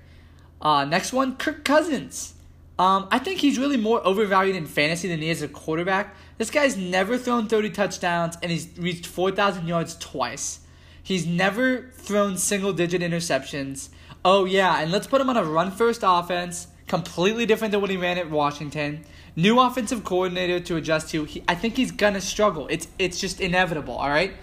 Uh, 0.61 0.85
next 0.85 1.13
one, 1.13 1.35
Kirk 1.35 1.65
Cousins. 1.65 2.33
Um, 2.79 3.07
I 3.11 3.19
think 3.19 3.39
he's 3.39 3.59
really 3.59 3.77
more 3.77 4.05
overvalued 4.05 4.55
in 4.55 4.65
fantasy 4.65 5.07
than 5.07 5.21
he 5.21 5.29
is 5.29 5.41
a 5.41 5.47
quarterback. 5.47 6.15
This 6.37 6.49
guy's 6.49 6.75
never 6.75 7.17
thrown 7.17 7.47
30 7.47 7.69
touchdowns 7.69 8.37
and 8.41 8.51
he's 8.51 8.67
reached 8.77 9.05
4,000 9.05 9.67
yards 9.67 9.95
twice. 9.97 10.61
He's 11.03 11.27
never 11.27 11.89
thrown 11.93 12.37
single 12.37 12.73
digit 12.73 13.01
interceptions. 13.01 13.89
Oh, 14.25 14.45
yeah, 14.45 14.79
and 14.79 14.91
let's 14.91 15.05
put 15.05 15.21
him 15.21 15.29
on 15.29 15.37
a 15.37 15.43
run 15.43 15.69
first 15.69 16.01
offense, 16.03 16.67
completely 16.87 17.45
different 17.45 17.73
than 17.73 17.81
what 17.81 17.89
he 17.89 17.97
ran 17.97 18.17
at 18.17 18.31
Washington. 18.31 19.03
New 19.35 19.59
offensive 19.59 20.03
coordinator 20.03 20.59
to 20.61 20.77
adjust 20.77 21.09
to. 21.09 21.25
He, 21.25 21.43
I 21.47 21.55
think 21.55 21.75
he's 21.75 21.91
gonna 21.91 22.21
struggle. 22.21 22.67
It's 22.69 22.87
it's 22.99 23.19
just 23.19 23.41
inevitable. 23.41 23.95
All 23.95 24.09
right. 24.09 24.33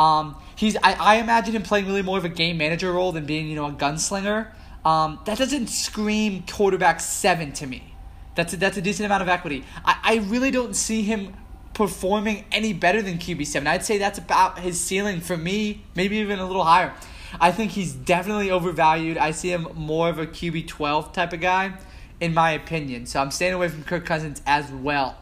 Um, 0.00 0.36
he's 0.56 0.76
I, 0.78 0.94
I 0.94 1.14
imagine 1.16 1.54
him 1.54 1.62
playing 1.62 1.86
really 1.86 2.00
more 2.00 2.16
of 2.16 2.24
a 2.24 2.30
game 2.30 2.56
manager 2.56 2.90
role 2.90 3.12
than 3.12 3.26
being 3.26 3.48
you 3.48 3.54
know 3.54 3.66
a 3.66 3.72
gunslinger. 3.72 4.48
Um, 4.84 5.20
that 5.26 5.36
doesn't 5.36 5.66
scream 5.66 6.44
quarterback 6.50 7.00
seven 7.00 7.52
to 7.52 7.66
me. 7.66 7.94
That's 8.34 8.54
a, 8.54 8.56
that's 8.56 8.78
a 8.78 8.82
decent 8.82 9.04
amount 9.04 9.22
of 9.22 9.28
equity. 9.28 9.62
I, 9.84 9.98
I 10.02 10.14
really 10.16 10.50
don't 10.50 10.74
see 10.74 11.02
him 11.02 11.36
performing 11.74 12.46
any 12.50 12.72
better 12.72 13.02
than 13.02 13.18
QB 13.18 13.46
seven. 13.46 13.68
I'd 13.68 13.84
say 13.84 13.98
that's 13.98 14.18
about 14.18 14.60
his 14.60 14.80
ceiling 14.80 15.20
for 15.20 15.36
me, 15.36 15.82
maybe 15.94 16.16
even 16.16 16.38
a 16.38 16.46
little 16.46 16.64
higher. 16.64 16.94
I 17.38 17.52
think 17.52 17.72
he's 17.72 17.92
definitely 17.92 18.50
overvalued. 18.50 19.18
I 19.18 19.32
see 19.32 19.52
him 19.52 19.68
more 19.74 20.08
of 20.08 20.18
a 20.18 20.26
QB 20.26 20.66
twelve 20.66 21.12
type 21.12 21.34
of 21.34 21.40
guy 21.40 21.74
in 22.20 22.32
my 22.32 22.52
opinion. 22.52 23.04
So 23.04 23.20
I'm 23.20 23.30
staying 23.30 23.52
away 23.52 23.68
from 23.68 23.84
Kirk 23.84 24.06
Cousins 24.06 24.40
as 24.46 24.70
well. 24.70 25.18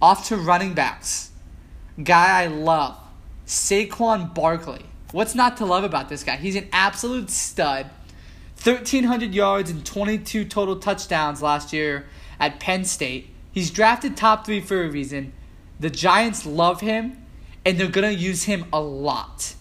Off 0.00 0.28
to 0.28 0.36
running 0.36 0.72
backs. 0.72 1.32
Guy 2.02 2.42
I 2.42 2.46
love. 2.46 3.03
Saquon 3.46 4.34
Barkley. 4.34 4.86
What's 5.12 5.34
not 5.34 5.58
to 5.58 5.66
love 5.66 5.84
about 5.84 6.08
this 6.08 6.24
guy? 6.24 6.36
He's 6.36 6.56
an 6.56 6.68
absolute 6.72 7.30
stud. 7.30 7.90
1,300 8.62 9.34
yards 9.34 9.70
and 9.70 9.84
22 9.84 10.46
total 10.46 10.76
touchdowns 10.76 11.42
last 11.42 11.72
year 11.72 12.06
at 12.40 12.58
Penn 12.58 12.84
State. 12.84 13.30
He's 13.52 13.70
drafted 13.70 14.16
top 14.16 14.46
three 14.46 14.60
for 14.60 14.82
a 14.82 14.90
reason. 14.90 15.32
The 15.78 15.90
Giants 15.90 16.46
love 16.46 16.80
him, 16.80 17.22
and 17.64 17.78
they're 17.78 17.88
going 17.88 18.12
to 18.12 18.18
use 18.18 18.44
him 18.44 18.64
a 18.72 18.80
lot. 18.80 19.54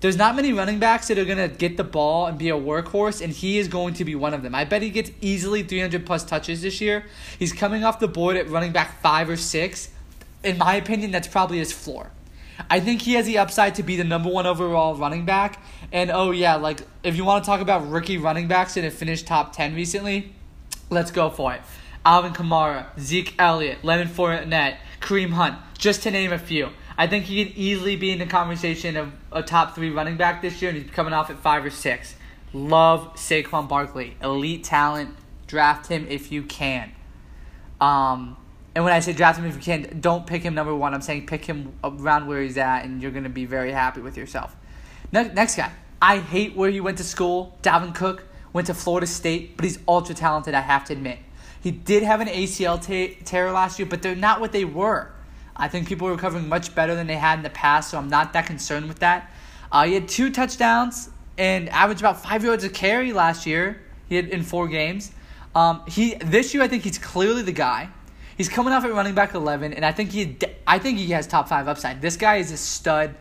There's 0.00 0.16
not 0.16 0.36
many 0.36 0.52
running 0.52 0.78
backs 0.78 1.08
that 1.08 1.18
are 1.18 1.24
going 1.24 1.38
to 1.38 1.54
get 1.54 1.76
the 1.76 1.84
ball 1.84 2.26
and 2.26 2.38
be 2.38 2.48
a 2.48 2.54
workhorse, 2.54 3.22
and 3.22 3.32
he 3.32 3.58
is 3.58 3.68
going 3.68 3.94
to 3.94 4.04
be 4.04 4.14
one 4.14 4.34
of 4.34 4.42
them. 4.42 4.54
I 4.54 4.64
bet 4.64 4.82
he 4.82 4.90
gets 4.90 5.10
easily 5.20 5.62
300 5.62 6.06
plus 6.06 6.24
touches 6.24 6.62
this 6.62 6.80
year. 6.80 7.04
He's 7.38 7.52
coming 7.52 7.84
off 7.84 8.00
the 8.00 8.08
board 8.08 8.36
at 8.36 8.48
running 8.48 8.72
back 8.72 9.00
five 9.00 9.28
or 9.28 9.36
six. 9.36 9.90
In 10.42 10.58
my 10.58 10.76
opinion, 10.76 11.10
that's 11.10 11.28
probably 11.28 11.58
his 11.58 11.72
floor. 11.72 12.10
I 12.70 12.80
think 12.80 13.02
he 13.02 13.14
has 13.14 13.26
the 13.26 13.38
upside 13.38 13.74
to 13.76 13.82
be 13.82 13.96
the 13.96 14.04
number 14.04 14.28
one 14.28 14.46
overall 14.46 14.94
running 14.94 15.24
back. 15.24 15.62
And 15.92 16.10
oh, 16.10 16.30
yeah, 16.30 16.56
like 16.56 16.80
if 17.02 17.16
you 17.16 17.24
want 17.24 17.44
to 17.44 17.46
talk 17.46 17.60
about 17.60 17.88
rookie 17.90 18.18
running 18.18 18.48
backs 18.48 18.74
that 18.74 18.84
have 18.84 18.94
finished 18.94 19.26
top 19.26 19.54
10 19.54 19.74
recently, 19.74 20.34
let's 20.90 21.10
go 21.10 21.30
for 21.30 21.54
it. 21.54 21.60
Alvin 22.04 22.32
Kamara, 22.32 22.86
Zeke 22.98 23.34
Elliott, 23.38 23.82
Leonard 23.82 24.08
Fournette, 24.08 24.76
Kareem 25.00 25.30
Hunt, 25.30 25.56
just 25.76 26.02
to 26.04 26.10
name 26.10 26.32
a 26.32 26.38
few. 26.38 26.70
I 26.96 27.06
think 27.06 27.24
he 27.24 27.44
can 27.44 27.56
easily 27.56 27.96
be 27.96 28.10
in 28.10 28.18
the 28.18 28.26
conversation 28.26 28.96
of 28.96 29.12
a 29.32 29.42
top 29.42 29.74
three 29.74 29.90
running 29.90 30.16
back 30.16 30.40
this 30.40 30.62
year, 30.62 30.70
and 30.70 30.80
he's 30.80 30.90
coming 30.90 31.12
off 31.12 31.30
at 31.30 31.38
five 31.38 31.64
or 31.64 31.70
six. 31.70 32.14
Love 32.52 33.14
Saquon 33.16 33.68
Barkley, 33.68 34.16
elite 34.22 34.64
talent. 34.64 35.14
Draft 35.46 35.88
him 35.88 36.06
if 36.08 36.32
you 36.32 36.42
can. 36.42 36.92
Um, 37.80 38.36
and 38.76 38.84
when 38.84 38.92
I 38.92 39.00
say 39.00 39.14
draft 39.14 39.38
him 39.38 39.46
if 39.46 39.54
you 39.56 39.62
can, 39.62 40.00
don't 40.02 40.26
pick 40.26 40.42
him 40.42 40.54
number 40.54 40.74
one. 40.74 40.92
I'm 40.92 41.00
saying 41.00 41.24
pick 41.24 41.46
him 41.46 41.72
around 41.82 42.26
where 42.26 42.42
he's 42.42 42.58
at, 42.58 42.84
and 42.84 43.00
you're 43.00 43.10
going 43.10 43.24
to 43.24 43.30
be 43.30 43.46
very 43.46 43.72
happy 43.72 44.02
with 44.02 44.18
yourself. 44.18 44.54
Next 45.10 45.56
guy. 45.56 45.72
I 46.02 46.18
hate 46.18 46.54
where 46.54 46.68
he 46.68 46.82
went 46.82 46.98
to 46.98 47.04
school. 47.04 47.56
Dalvin 47.62 47.94
Cook 47.94 48.24
went 48.52 48.66
to 48.66 48.74
Florida 48.74 49.06
State, 49.06 49.56
but 49.56 49.64
he's 49.64 49.78
ultra 49.88 50.14
talented, 50.14 50.52
I 50.52 50.60
have 50.60 50.84
to 50.84 50.92
admit. 50.92 51.20
He 51.62 51.70
did 51.70 52.02
have 52.02 52.20
an 52.20 52.28
ACL 52.28 52.84
t- 52.84 53.16
tear 53.24 53.50
last 53.50 53.78
year, 53.78 53.88
but 53.88 54.02
they're 54.02 54.14
not 54.14 54.40
what 54.40 54.52
they 54.52 54.66
were. 54.66 55.10
I 55.56 55.68
think 55.68 55.88
people 55.88 56.06
are 56.08 56.12
recovering 56.12 56.46
much 56.46 56.74
better 56.74 56.94
than 56.94 57.06
they 57.06 57.16
had 57.16 57.38
in 57.38 57.44
the 57.44 57.48
past, 57.48 57.90
so 57.90 57.96
I'm 57.96 58.10
not 58.10 58.34
that 58.34 58.44
concerned 58.44 58.88
with 58.88 58.98
that. 58.98 59.32
Uh, 59.72 59.86
he 59.86 59.94
had 59.94 60.06
two 60.06 60.30
touchdowns 60.30 61.08
and 61.38 61.70
averaged 61.70 62.02
about 62.02 62.22
five 62.22 62.44
yards 62.44 62.62
a 62.62 62.68
carry 62.68 63.14
last 63.14 63.46
year. 63.46 63.80
He 64.06 64.16
had 64.16 64.28
in 64.28 64.42
four 64.42 64.68
games. 64.68 65.12
Um, 65.54 65.82
he 65.88 66.16
this 66.16 66.52
year 66.52 66.62
I 66.62 66.68
think 66.68 66.82
he's 66.82 66.98
clearly 66.98 67.40
the 67.40 67.52
guy. 67.52 67.88
He's 68.36 68.48
coming 68.48 68.72
off 68.72 68.84
at 68.84 68.92
running 68.92 69.14
back 69.14 69.34
eleven, 69.34 69.72
and 69.72 69.84
I 69.84 69.92
think 69.92 70.10
he 70.10 70.36
I 70.66 70.78
think 70.78 70.98
he 70.98 71.08
has 71.08 71.26
top 71.26 71.48
five 71.48 71.68
upside. 71.68 72.02
This 72.02 72.16
guy 72.16 72.36
is 72.36 72.52
a 72.52 72.56
stud. 72.56 73.14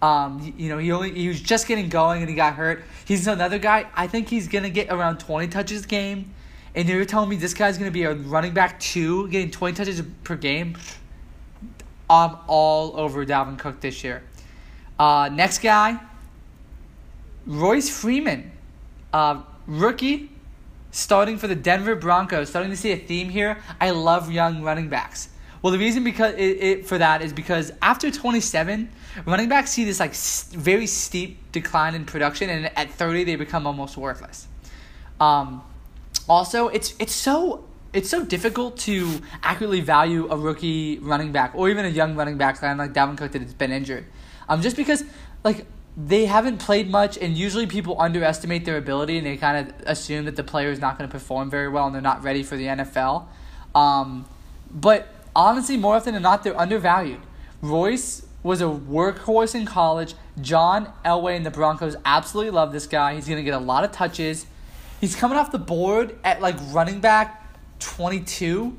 Um, 0.00 0.54
you 0.56 0.68
know, 0.68 0.78
he 0.78 0.90
only 0.90 1.12
he 1.12 1.28
was 1.28 1.40
just 1.40 1.68
getting 1.68 1.88
going 1.88 2.22
and 2.22 2.28
he 2.28 2.34
got 2.34 2.54
hurt. 2.54 2.82
He's 3.04 3.26
another 3.26 3.58
guy. 3.58 3.86
I 3.94 4.06
think 4.08 4.28
he's 4.28 4.48
gonna 4.48 4.70
get 4.70 4.90
around 4.90 5.18
twenty 5.18 5.48
touches 5.48 5.84
a 5.84 5.88
game. 5.88 6.34
And 6.74 6.88
you're 6.88 7.04
telling 7.04 7.28
me 7.28 7.36
this 7.36 7.54
guy's 7.54 7.78
gonna 7.78 7.90
be 7.90 8.04
a 8.04 8.14
running 8.14 8.54
back 8.54 8.80
two, 8.80 9.28
getting 9.28 9.50
twenty 9.50 9.76
touches 9.76 10.02
per 10.24 10.36
game? 10.36 10.76
I'm 12.10 12.36
all 12.48 12.98
over 12.98 13.24
Dalvin 13.24 13.58
Cook 13.58 13.80
this 13.80 14.02
year. 14.02 14.22
Uh, 14.98 15.30
next 15.32 15.60
guy, 15.60 16.00
Royce 17.46 17.88
Freeman, 17.88 18.50
uh, 19.12 19.42
rookie, 19.66 20.30
starting 20.92 21.38
for 21.38 21.48
the 21.48 21.56
Denver 21.56 21.96
Broncos. 21.96 22.48
Starting 22.48 22.70
to 22.70 22.76
see 22.76 22.92
a 22.92 22.96
theme 22.96 23.28
here. 23.28 23.58
I 23.80 23.90
love 23.90 24.30
young 24.30 24.62
running 24.62 24.88
backs. 24.88 25.30
Well, 25.60 25.72
the 25.72 25.78
reason 25.78 26.04
because 26.04 26.34
it, 26.34 26.40
it, 26.40 26.86
for 26.86 26.98
that 26.98 27.22
is 27.22 27.32
because 27.32 27.72
after 27.82 28.10
27, 28.10 28.88
running 29.26 29.48
backs 29.48 29.70
see 29.70 29.84
this 29.84 30.00
like 30.00 30.14
very 30.14 30.86
steep 30.86 31.52
decline 31.52 31.94
in 31.94 32.04
production, 32.04 32.50
and 32.50 32.66
at 32.76 32.90
30 32.90 33.24
they 33.24 33.36
become 33.36 33.66
almost 33.66 33.96
worthless. 33.96 34.48
Um, 35.20 35.62
also, 36.28 36.68
it's 36.68 36.94
it's 36.98 37.12
so 37.12 37.64
it's 37.92 38.08
so 38.08 38.24
difficult 38.24 38.76
to 38.78 39.20
accurately 39.42 39.80
value 39.80 40.28
a 40.30 40.36
rookie 40.36 40.98
running 40.98 41.30
back 41.30 41.52
or 41.54 41.68
even 41.68 41.84
a 41.84 41.88
young 41.88 42.16
running 42.16 42.38
back 42.38 42.60
like 42.62 42.92
Dalvin 42.92 43.16
Cook 43.16 43.32
that 43.32 43.42
has 43.42 43.54
been 43.54 43.70
injured. 43.70 44.06
Um, 44.48 44.62
just 44.62 44.76
because 44.76 45.04
like 45.44 45.66
they 45.96 46.24
haven't 46.24 46.58
played 46.58 46.90
much, 46.90 47.18
and 47.18 47.36
usually 47.36 47.66
people 47.66 48.00
underestimate 48.00 48.64
their 48.64 48.78
ability 48.78 49.18
and 49.18 49.26
they 49.26 49.36
kind 49.36 49.68
of 49.68 49.74
assume 49.86 50.24
that 50.24 50.36
the 50.36 50.44
player 50.44 50.70
is 50.70 50.80
not 50.80 50.96
going 50.96 51.08
to 51.08 51.12
perform 51.12 51.50
very 51.50 51.68
well 51.68 51.86
and 51.86 51.94
they're 51.94 52.00
not 52.00 52.22
ready 52.22 52.42
for 52.42 52.56
the 52.56 52.64
NFL. 52.64 53.26
Um, 53.74 54.24
but 54.70 55.08
honestly, 55.36 55.76
more 55.76 55.96
often 55.96 56.14
than 56.14 56.22
not, 56.22 56.44
they're 56.44 56.58
undervalued. 56.58 57.20
Royce 57.60 58.26
was 58.42 58.60
a 58.60 58.64
workhorse 58.64 59.54
in 59.54 59.66
college. 59.66 60.14
John 60.40 60.92
Elway 61.04 61.36
and 61.36 61.44
the 61.44 61.50
Broncos 61.50 61.94
absolutely 62.04 62.52
love 62.52 62.72
this 62.72 62.86
guy. 62.86 63.14
He's 63.14 63.26
going 63.26 63.38
to 63.38 63.44
get 63.44 63.54
a 63.54 63.64
lot 63.64 63.84
of 63.84 63.92
touches. 63.92 64.46
He's 65.00 65.14
coming 65.14 65.36
off 65.36 65.52
the 65.52 65.58
board 65.58 66.16
at 66.24 66.40
like 66.40 66.56
running 66.70 67.00
back 67.00 67.54
22 67.80 68.76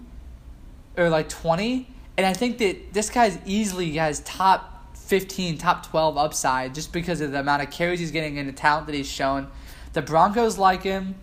or 0.98 1.10
like 1.10 1.30
20. 1.30 1.88
And 2.18 2.26
I 2.26 2.34
think 2.34 2.58
that 2.58 2.94
this 2.94 3.10
guy's 3.10 3.38
easily 3.46 3.92
has 3.94 4.22
top 4.22 4.73
15, 5.04 5.58
top 5.58 5.88
12 5.88 6.18
upside 6.18 6.74
just 6.74 6.94
because 6.94 7.22
of 7.22 7.32
the 7.32 7.40
amount 7.40 7.62
of 7.62 7.70
carries 7.70 8.00
he's 8.00 8.12
getting 8.12 8.40
and 8.40 8.48
the 8.48 8.54
talent 8.54 8.88
that 8.88 8.96
he's 8.96 9.10
shown. 9.10 9.48
The 9.94 10.02
Broncos 10.02 10.58
like 10.58 10.84
him. 10.84 11.16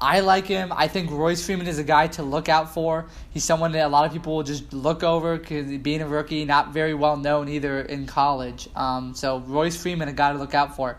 I 0.00 0.20
like 0.20 0.46
him. 0.46 0.72
I 0.74 0.86
think 0.86 1.10
Royce 1.10 1.44
Freeman 1.44 1.66
is 1.66 1.78
a 1.78 1.84
guy 1.84 2.06
to 2.08 2.22
look 2.22 2.48
out 2.48 2.72
for. 2.72 3.06
He's 3.30 3.42
someone 3.42 3.72
that 3.72 3.84
a 3.84 3.88
lot 3.88 4.06
of 4.06 4.12
people 4.12 4.36
will 4.36 4.44
just 4.44 4.72
look 4.72 5.02
over 5.02 5.36
because 5.36 5.66
being 5.78 6.02
a 6.02 6.06
rookie, 6.06 6.44
not 6.44 6.72
very 6.72 6.94
well 6.94 7.16
known 7.16 7.48
either 7.48 7.80
in 7.80 8.06
college. 8.06 8.68
Um, 8.76 9.14
so 9.14 9.38
Royce 9.40 9.80
Freeman, 9.80 10.08
a 10.08 10.12
guy 10.12 10.32
to 10.32 10.38
look 10.38 10.54
out 10.54 10.76
for. 10.76 10.98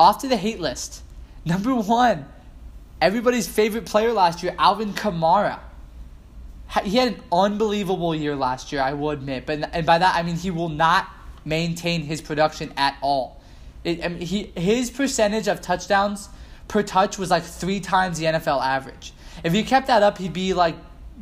Off 0.00 0.18
to 0.22 0.28
the 0.28 0.36
hate 0.36 0.60
list. 0.60 1.02
Number 1.44 1.74
one, 1.74 2.26
everybody's 3.00 3.48
favorite 3.48 3.86
player 3.86 4.12
last 4.12 4.42
year, 4.42 4.54
Alvin 4.58 4.92
Kamara. 4.92 5.60
He 6.84 6.96
had 6.96 7.14
an 7.14 7.22
unbelievable 7.32 8.14
year 8.14 8.36
last 8.36 8.70
year, 8.72 8.80
I 8.80 8.92
will 8.92 9.10
admit. 9.10 9.46
But 9.46 9.70
and 9.72 9.84
by 9.84 9.98
that 9.98 10.14
I 10.14 10.22
mean 10.22 10.36
he 10.36 10.50
will 10.50 10.68
not 10.68 11.08
maintain 11.44 12.02
his 12.02 12.20
production 12.20 12.72
at 12.76 12.96
all. 13.00 13.40
It, 13.84 14.04
I 14.04 14.08
mean, 14.08 14.20
he 14.20 14.52
his 14.56 14.90
percentage 14.90 15.48
of 15.48 15.60
touchdowns 15.60 16.28
per 16.68 16.82
touch 16.82 17.18
was 17.18 17.30
like 17.30 17.42
three 17.42 17.80
times 17.80 18.18
the 18.18 18.26
NFL 18.26 18.62
average. 18.62 19.12
If 19.42 19.52
he 19.52 19.62
kept 19.62 19.86
that 19.86 20.02
up, 20.02 20.18
he'd 20.18 20.32
be 20.32 20.54
like 20.54 20.76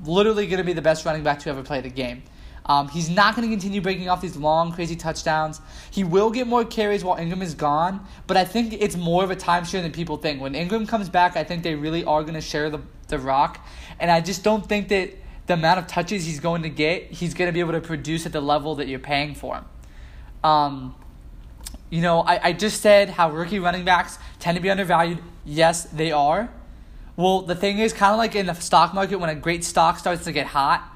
literally 0.05 0.47
going 0.47 0.59
to 0.59 0.65
be 0.65 0.73
the 0.73 0.83
best 0.83 1.05
running 1.05 1.23
back 1.23 1.41
to 1.41 1.51
ever 1.51 1.63
play 1.63 1.81
the 1.81 1.89
game. 1.89 2.23
Um, 2.67 2.89
he's 2.89 3.09
not 3.09 3.35
going 3.35 3.49
to 3.49 3.53
continue 3.53 3.81
breaking 3.81 4.11
off 4.11 4.21
these 4.21 4.37
long, 4.37 4.73
crazy 4.73 4.95
touchdowns. 4.95 5.61
He 5.91 6.05
will 6.05 6.31
get 6.31 6.47
more 6.47 6.67
carries 6.67 7.03
while 7.03 7.17
Ingram 7.17 7.41
is 7.41 7.55
gone, 7.55 8.07
but 8.27 8.37
I 8.37 8.45
think 8.45 8.75
it's 8.75 8.95
more 8.95 9.25
of 9.25 9.31
a 9.31 9.37
timeshare 9.37 9.81
than 9.81 9.91
people 9.91 10.19
think. 10.19 10.43
When 10.43 10.55
Ingram 10.55 10.87
comes 10.87 11.09
back, 11.09 11.35
I 11.35 11.45
think 11.45 11.63
they 11.63 11.75
really 11.75 12.05
are 12.05 12.23
going 12.23 12.35
to 12.35 12.43
share 12.43 12.69
the, 12.69 12.81
the 13.09 13.19
rock, 13.19 13.67
and 13.99 14.11
I 14.11 14.21
just 14.21 14.45
don't 14.45 14.67
think 14.69 14.89
that 14.89 15.15
the 15.47 15.55
amount 15.55 15.79
of 15.79 15.87
touches 15.87 16.27
he's 16.27 16.41
going 16.41 16.63
to 16.63 16.69
get, 16.69 17.11
he's 17.11 17.33
going 17.33 17.49
to 17.49 17.53
be 17.53 17.61
able 17.61 17.73
to 17.73 17.81
produce 17.81 18.27
at 18.27 18.33
the 18.33 18.41
level 18.43 18.75
that 18.75 18.87
you're 18.87 18.99
paying 18.99 19.35
for 19.35 19.57
him. 19.57 19.65
Um, 20.45 20.95
you 21.91 22.03
know, 22.03 22.21
I, 22.21 22.49
I 22.49 22.53
just 22.53 22.81
said 22.83 23.11
how 23.11 23.31
rookie 23.31 23.59
running 23.59 23.85
backs 23.85 24.19
tend 24.39 24.57
to 24.57 24.63
be 24.63 24.71
undervalued. 24.71 25.19
Yes, 25.45 25.85
they 25.85 26.13
are. 26.13 26.51
Well, 27.17 27.43
the 27.43 27.55
thing 27.55 27.79
is, 27.79 27.93
kind 27.93 28.13
of 28.13 28.19
like 28.19 28.37
in 28.37 28.47
the 28.47 28.55
stock 28.55 28.95
market, 28.95 29.17
when 29.17 29.31
a 29.31 29.35
great 29.35 29.65
stock 29.65 29.99
starts 29.99 30.25
to 30.25 30.33
get 30.33 30.47
hot, 30.47 30.89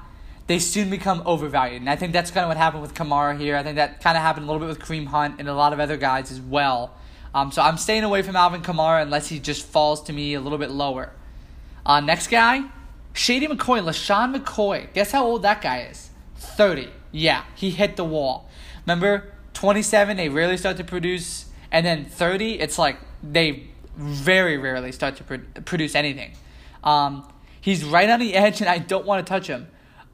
they 0.47 0.59
soon 0.59 0.89
become 0.89 1.21
overvalued. 1.25 1.81
And 1.81 1.89
I 1.89 1.95
think 1.95 2.13
that's 2.13 2.31
kind 2.31 2.43
of 2.43 2.49
what 2.49 2.57
happened 2.57 2.81
with 2.81 2.93
Kamara 2.93 3.37
here. 3.37 3.57
I 3.57 3.63
think 3.63 3.75
that 3.75 4.01
kind 4.01 4.15
of 4.15 4.23
happened 4.23 4.45
a 4.45 4.51
little 4.51 4.65
bit 4.65 4.69
with 4.69 4.87
Kareem 4.87 5.07
Hunt 5.07 5.35
and 5.39 5.49
a 5.49 5.53
lot 5.53 5.73
of 5.73 5.79
other 5.79 5.97
guys 5.97 6.31
as 6.31 6.39
well. 6.39 6.93
Um, 7.33 7.51
so 7.51 7.61
I'm 7.61 7.77
staying 7.77 8.03
away 8.03 8.21
from 8.21 8.35
Alvin 8.35 8.61
Kamara 8.61 9.01
unless 9.01 9.27
he 9.27 9.39
just 9.39 9.65
falls 9.65 10.03
to 10.03 10.13
me 10.13 10.33
a 10.35 10.39
little 10.39 10.57
bit 10.57 10.69
lower. 10.69 11.11
Uh, 11.85 11.99
next 11.99 12.27
guy, 12.27 12.63
Shady 13.13 13.47
McCoy, 13.47 13.83
LeSean 13.83 14.35
McCoy. 14.35 14.93
Guess 14.93 15.11
how 15.11 15.25
old 15.25 15.41
that 15.41 15.61
guy 15.61 15.87
is? 15.89 16.09
30. 16.37 16.89
Yeah, 17.11 17.43
he 17.55 17.71
hit 17.71 17.95
the 17.95 18.05
wall. 18.05 18.47
Remember, 18.85 19.32
27, 19.63 20.17
they 20.17 20.27
rarely 20.27 20.57
start 20.57 20.75
to 20.75 20.83
produce. 20.83 21.45
And 21.71 21.85
then 21.85 22.03
30, 22.03 22.59
it's 22.59 22.77
like 22.77 22.97
they 23.23 23.69
very 23.95 24.57
rarely 24.57 24.91
start 24.91 25.15
to 25.15 25.23
produce 25.23 25.95
anything. 25.95 26.33
Um, 26.83 27.25
he's 27.61 27.85
right 27.85 28.09
on 28.09 28.19
the 28.19 28.35
edge, 28.35 28.59
and 28.59 28.69
I 28.69 28.79
don't 28.79 29.05
want 29.05 29.25
to 29.25 29.29
touch 29.29 29.47
him. 29.47 29.69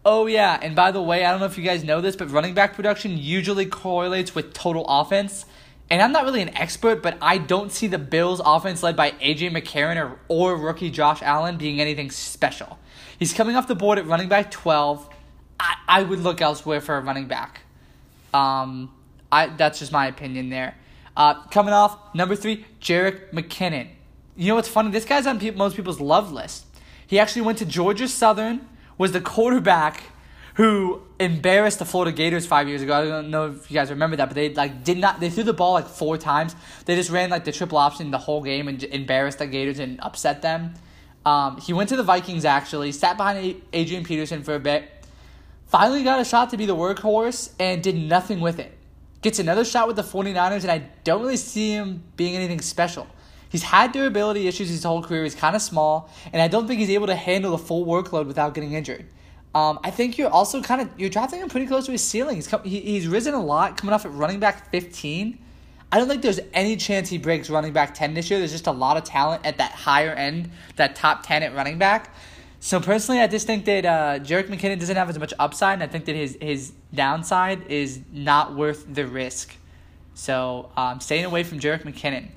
Oh, 0.06 0.27
yeah, 0.27 0.60
and 0.62 0.75
by 0.75 0.91
the 0.91 1.01
way, 1.01 1.25
I 1.25 1.32
don't 1.32 1.39
know 1.39 1.48
if 1.48 1.58
you 1.58 1.63
guys 1.63 1.84
know 1.84 2.00
this, 2.00 2.15
but 2.15 2.29
running 2.29 2.53
back 2.53 2.75
production 2.75 3.18
usually 3.18 3.65
correlates 3.65 4.36
with 4.36 4.53
total 4.53 4.86
offense. 4.88 5.48
And 5.89 6.00
I'm 6.00 6.12
not 6.12 6.25
really 6.25 6.44
an 6.44 6.56
expert, 6.56 7.01
but 7.01 7.18
I 7.20 7.39
don't 7.39 7.72
see 7.72 7.88
the 7.88 7.98
Bills' 7.98 8.39
offense 8.46 8.84
led 8.84 8.96
by 8.96 9.15
A.J. 9.20 9.50
McCarron 9.50 9.98
or, 9.98 10.20
or 10.27 10.58
rookie 10.58 10.91
Josh 10.91 11.24
Allen 11.24 11.58
being 11.58 11.82
anything 11.82 12.12
special. 12.12 12.77
He's 13.18 13.34
coming 13.34 13.56
off 13.56 13.68
the 13.68 13.74
board 13.74 13.98
at 13.98 14.06
running 14.06 14.29
back 14.29 14.51
12. 14.51 15.10
I, 15.60 15.75
I 15.88 16.03
would 16.03 16.20
look 16.20 16.39
elsewhere 16.39 16.82
for 16.82 16.96
a 16.96 17.01
running 17.01 17.27
back. 17.27 17.62
Um, 18.32 18.91
I 19.32 19.48
That's 19.48 19.80
just 19.80 19.92
my 19.92 20.08
opinion 20.08 20.50
there. 20.50 20.76
Uh, 21.16 21.44
coming 21.48 21.74
off 21.74 21.98
number 22.14 22.36
three, 22.36 22.66
Jerick 22.82 23.32
McKinnon. 23.32 23.90
You 24.36 24.48
know 24.48 24.56
what's 24.56 24.70
funny? 24.70 24.90
This 24.92 25.06
guy's 25.06 25.28
on 25.28 25.40
pe- 25.40 25.52
most 25.52 25.76
people's 25.76 26.00
love 26.00 26.32
list. 26.32 26.66
He 27.06 27.20
actually 27.20 27.42
went 27.42 27.58
to 27.58 27.66
Georgia 27.66 28.08
Southern, 28.08 28.68
was 28.98 29.12
the 29.12 29.20
quarterback 29.20 30.02
who 30.54 31.02
embarrassed 31.20 31.80
the 31.80 31.86
Florida 31.86 32.12
Gators 32.12 32.46
five 32.46 32.68
years 32.68 32.82
ago. 32.82 32.94
I 32.94 33.06
don't 33.06 33.32
know 33.32 33.48
if 33.48 33.70
you 33.70 33.76
guys 33.76 33.90
remember 33.90 34.16
that, 34.18 34.28
but 34.28 34.36
they 34.36 34.54
like 34.54 34.84
did 34.84 34.98
not. 34.98 35.20
They 35.20 35.30
threw 35.30 35.44
the 35.44 35.54
ball 35.54 35.74
like 35.74 35.88
four 35.88 36.18
times. 36.18 36.56
They 36.86 36.96
just 36.96 37.10
ran 37.10 37.30
like 37.30 37.46
the 37.46 37.52
triple 37.52 37.78
option 37.78 38.12
the 38.12 38.18
whole 38.18 38.42
game 38.42 38.68
and 38.68 38.82
embarrassed 38.84 39.40
the 39.40 39.48
Gators 39.48 39.80
and 39.80 40.00
upset 40.02 40.42
them. 40.42 40.74
Um, 41.26 41.60
he 41.60 41.74
went 41.74 41.90
to 41.90 41.96
the 41.96 42.04
Vikings 42.04 42.46
actually, 42.46 42.92
sat 42.92 43.18
behind 43.18 43.62
Adrian 43.74 44.04
Peterson 44.04 44.44
for 44.44 44.56
a 44.56 44.60
bit. 44.60 44.90
Finally 45.66 46.04
got 46.04 46.20
a 46.20 46.26
shot 46.26 46.50
to 46.52 46.58
be 46.58 46.66
the 46.66 46.76
workhorse 46.76 47.52
and 47.60 47.84
did 47.84 47.96
nothing 47.96 48.40
with 48.40 48.58
it 48.58 48.79
gets 49.22 49.40
another 49.40 49.66
shot 49.66 49.88
with 49.88 49.96
the 49.96 50.04
49ers, 50.04 50.62
and 50.62 50.72
I 50.72 50.90
don't 51.04 51.22
really 51.22 51.38
see 51.38 51.72
him 51.72 52.04
being 52.16 52.36
anything 52.36 52.62
special. 52.62 53.08
He's 53.50 53.64
had 53.64 53.92
durability 53.92 54.48
issues 54.48 54.70
his 54.70 54.84
whole 54.84 55.02
career. 55.02 55.24
He's 55.24 55.36
kind 55.36 55.56
of 55.56 55.62
small, 55.62 56.10
and 56.32 56.42
I 56.42 56.48
don't 56.48 56.68
think 56.68 56.80
he's 56.80 56.92
able 56.92 57.08
to 57.08 57.16
handle 57.16 57.52
the 57.52 57.58
full 57.58 57.86
workload 57.86 58.28
without 58.28 58.54
getting 58.54 58.74
injured. 58.74 59.06
Um, 59.56 59.80
I 59.84 59.89
think 59.89 60.20
you're 60.20 60.30
also 60.30 60.62
kind 60.62 60.82
of 60.82 60.89
you're 60.98 61.10
drafting 61.10 61.39
him 61.39 61.50
pretty 61.50 61.65
close 61.65 61.86
to 61.88 61.91
his 61.91 62.04
ceiling. 62.04 62.36
He's 62.36 62.48
come, 62.48 62.63
he, 62.63 62.80
he's 62.80 63.08
risen 63.08 63.34
a 63.34 63.43
lot, 63.43 63.78
coming 63.78 63.93
off 63.93 64.06
at 64.06 64.12
running 64.13 64.39
back 64.39 64.70
15. 64.70 65.39
I 65.91 65.98
don't 65.98 66.08
think 66.08 66.22
there's 66.22 66.39
any 66.54 66.76
chance 66.76 67.10
he 67.10 67.17
breaks 67.17 67.50
running 67.50 67.74
back 67.74 67.96
10 67.96 68.13
this 68.13 68.30
year. 68.30 68.38
There's 68.38 68.52
just 68.52 68.67
a 68.67 68.72
lot 68.72 68.98
of 68.98 69.04
talent 69.04 69.43
at 69.43 69.58
that 69.58 69.72
higher 69.72 70.12
end, 70.12 70.52
that 70.76 70.96
top 70.96 71.26
10 71.26 71.41
at 71.41 71.56
running 71.56 71.80
back. 71.80 72.13
So 72.62 72.80
personally, 72.80 73.22
I 73.22 73.28
just 73.28 73.48
think 73.48 73.65
that 73.65 73.86
uh, 73.86 74.19
McKinnon 74.19 74.80
doesn't 74.80 74.95
have 74.95 75.10
as 75.10 75.17
much 75.17 75.34
upside, 75.39 75.76
and 75.76 75.84
I 75.84 75.88
think 75.88 76.06
that 76.06 76.15
his 76.15 76.38
his 76.41 76.74
downside 76.93 77.67
is 77.67 78.02
not 78.12 78.56
worth 78.56 78.86
the 78.93 79.08
risk. 79.08 79.56
So 80.13 80.69
um, 80.76 81.00
staying 81.00 81.26
away 81.26 81.43
from 81.43 81.60
Jerick 81.60 81.84
McKinnon. 81.84 82.28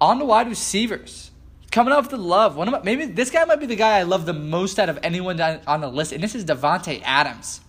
On 0.00 0.18
the 0.18 0.24
wide 0.24 0.48
receivers, 0.48 1.30
coming 1.72 1.92
off 1.92 2.08
the 2.08 2.16
love. 2.16 2.56
One 2.56 2.72
of 2.72 2.84
maybe 2.84 3.06
this 3.06 3.30
guy 3.30 3.44
might 3.44 3.60
be 3.60 3.66
the 3.66 3.76
guy 3.76 3.98
I 3.98 4.04
love 4.04 4.26
the 4.26 4.32
most 4.32 4.78
out 4.78 4.88
of 4.88 4.98
anyone 5.02 5.40
on 5.40 5.80
the 5.80 5.90
list, 5.90 6.12
and 6.12 6.22
this 6.22 6.34
is 6.34 6.44
Davante 6.44 7.02
Adams. 7.04 7.60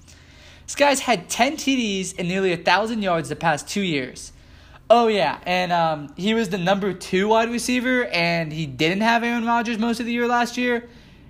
This 0.66 0.76
guy's 0.76 1.00
had 1.00 1.28
ten 1.30 1.58
TDs 1.58 2.16
and 2.20 2.28
nearly 2.28 2.54
a 2.54 2.58
thousand 2.58 3.02
yards 3.02 3.30
the 3.30 3.36
past 3.36 3.68
two 3.68 3.82
years. 3.82 4.32
Oh 4.90 5.08
yeah, 5.08 5.40
and 5.46 5.72
um, 5.74 6.14
he 6.16 6.34
was 6.34 6.50
the 6.50 6.58
number 6.58 6.94
two 6.94 7.30
wide 7.30 7.50
receiver, 7.50 8.06
and 8.06 8.54
he 8.54 8.66
didn't 8.66 9.02
have 9.02 9.24
Aaron 9.24 9.46
Rodgers 9.46 9.78
most 9.78 10.00
of 10.00 10.06
the 10.06 10.14
year 10.14 10.28
last 10.28 10.58
year. 10.58 10.88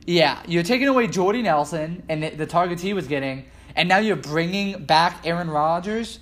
Yeah, 0.08 0.41
you're 0.48 0.63
taking 0.63 0.88
away 0.88 1.08
Jordy 1.08 1.41
Nelson 1.41 2.02
and 2.08 2.24
the 2.24 2.46
targets 2.46 2.82
he 2.82 2.93
was 2.93 3.08
getting, 3.08 3.43
and 3.76 3.89
now 3.89 3.98
you're 3.98 4.15
bringing 4.15 4.86
back 4.86 5.20
Aaron 5.26 5.50
Rodgers. 5.50 6.20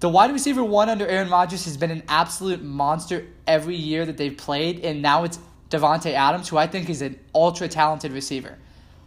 The 0.00 0.08
wide 0.10 0.30
receiver 0.32 0.62
one 0.62 0.90
under 0.90 1.06
Aaron 1.06 1.30
Rodgers 1.30 1.64
has 1.64 1.78
been 1.78 1.90
an 1.90 2.02
absolute 2.08 2.62
monster 2.62 3.26
every 3.46 3.74
year 3.74 4.04
that 4.04 4.18
they've 4.18 4.36
played, 4.36 4.84
and 4.84 5.00
now 5.00 5.24
it's 5.24 5.38
Davante 5.70 6.12
Adams, 6.12 6.50
who 6.50 6.58
I 6.58 6.66
think 6.66 6.90
is 6.90 7.00
an 7.00 7.18
ultra 7.34 7.68
talented 7.68 8.12
receiver. 8.12 8.58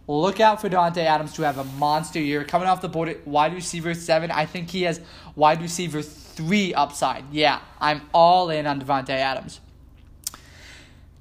Look 0.07 0.39
out 0.39 0.59
for 0.59 0.69
Davante 0.69 1.05
Adams 1.05 1.33
to 1.33 1.43
have 1.43 1.59
a 1.59 1.63
monster 1.63 2.19
year. 2.19 2.43
Coming 2.43 2.67
off 2.67 2.81
the 2.81 2.89
board 2.89 3.09
at 3.09 3.27
wide 3.27 3.53
receiver 3.53 3.93
seven, 3.93 4.31
I 4.31 4.47
think 4.47 4.71
he 4.71 4.83
has 4.83 5.01
wide 5.35 5.61
receiver 5.61 6.01
three 6.01 6.73
upside. 6.73 7.31
Yeah, 7.31 7.59
I'm 7.79 8.01
all 8.11 8.49
in 8.49 8.65
on 8.65 8.81
Davante 8.81 9.09
Adams. 9.09 9.59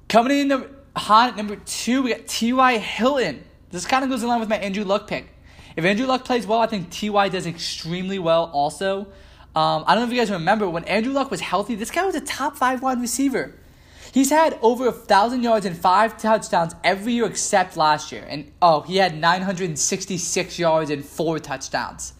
Coming 0.07 0.39
in 0.39 0.65
hot 0.95 1.29
at 1.29 1.37
number 1.37 1.55
two, 1.55 2.03
we 2.03 2.09
got 2.11 2.27
T.Y. 2.27 2.77
Hilton. 2.77 3.43
This 3.71 3.85
kind 3.85 4.03
of 4.03 4.09
goes 4.09 4.23
in 4.23 4.29
line 4.29 4.39
with 4.39 4.49
my 4.49 4.57
Andrew 4.57 4.83
Luck 4.83 5.07
pick. 5.07 5.27
If 5.75 5.83
Andrew 5.83 6.05
Luck 6.05 6.23
plays 6.23 6.47
well, 6.47 6.59
I 6.59 6.67
think 6.67 6.89
T.Y. 6.89 7.29
does 7.29 7.45
extremely 7.45 8.19
well 8.19 8.49
also. 8.53 9.07
Um, 9.55 9.83
I 9.87 9.95
don't 9.95 10.03
know 10.03 10.07
if 10.07 10.13
you 10.13 10.19
guys 10.19 10.31
remember, 10.31 10.69
when 10.69 10.83
Andrew 10.85 11.13
Luck 11.13 11.31
was 11.31 11.41
healthy, 11.41 11.75
this 11.75 11.91
guy 11.91 12.05
was 12.05 12.15
a 12.15 12.21
top 12.21 12.57
five 12.57 12.81
wide 12.81 12.99
receiver. 12.99 13.53
He's 14.13 14.29
had 14.29 14.57
over 14.61 14.87
a 14.87 14.91
thousand 14.93 15.43
yards 15.43 15.65
and 15.65 15.77
five 15.77 16.17
touchdowns 16.17 16.73
every 16.85 17.13
year 17.13 17.25
except 17.25 17.75
last 17.75 18.13
year. 18.13 18.25
And 18.29 18.51
oh, 18.61 18.81
he 18.81 18.97
had 18.97 19.17
966 19.17 20.57
yards 20.57 20.89
and 20.89 21.03
four 21.03 21.39
touchdowns. 21.39 22.13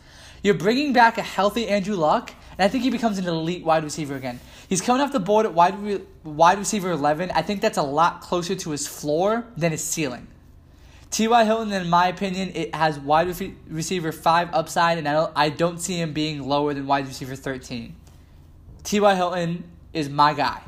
You're 0.44 0.56
bringing 0.56 0.92
back 0.92 1.18
a 1.18 1.22
healthy 1.22 1.68
Andrew 1.68 1.96
Luck, 1.96 2.34
and 2.58 2.66
I 2.66 2.68
think 2.70 2.84
he 2.84 2.90
becomes 2.90 3.18
an 3.18 3.28
elite 3.28 3.66
wide 3.66 3.84
receiver 3.84 4.16
again. 4.16 4.40
He's 4.70 4.82
coming 4.82 5.02
off 5.02 5.12
the 5.12 5.20
board 5.20 5.46
at 5.46 5.54
wide, 5.54 5.78
re- 5.80 6.02
wide 6.24 6.58
receiver 6.58 6.92
11. 6.92 7.32
I 7.32 7.42
think 7.42 7.62
that's 7.62 7.78
a 7.78 7.84
lot 7.84 8.22
closer 8.22 8.56
to 8.56 8.72
his 8.72 8.88
floor 8.88 9.46
than 9.58 9.72
his 9.72 9.84
ceiling. 9.84 10.28
T.Y. 11.12 11.46
Hilton, 11.46 11.72
in 11.72 11.90
my 11.90 12.08
opinion, 12.08 12.52
it 12.56 12.74
has 12.74 13.00
wide 13.00 13.40
re- 13.40 13.56
receiver 13.68 14.12
5 14.12 14.50
upside, 14.54 14.98
and 14.98 15.08
I 15.08 15.14
don't, 15.14 15.32
I 15.36 15.50
don't 15.50 15.80
see 15.80 16.00
him 16.00 16.14
being 16.14 16.48
lower 16.48 16.74
than 16.74 16.88
wide 16.88 17.08
receiver 17.08 17.36
13. 17.36 17.96
T.Y. 18.84 19.16
Hilton 19.16 19.64
is 19.94 20.10
my 20.10 20.34
guy. 20.34 20.62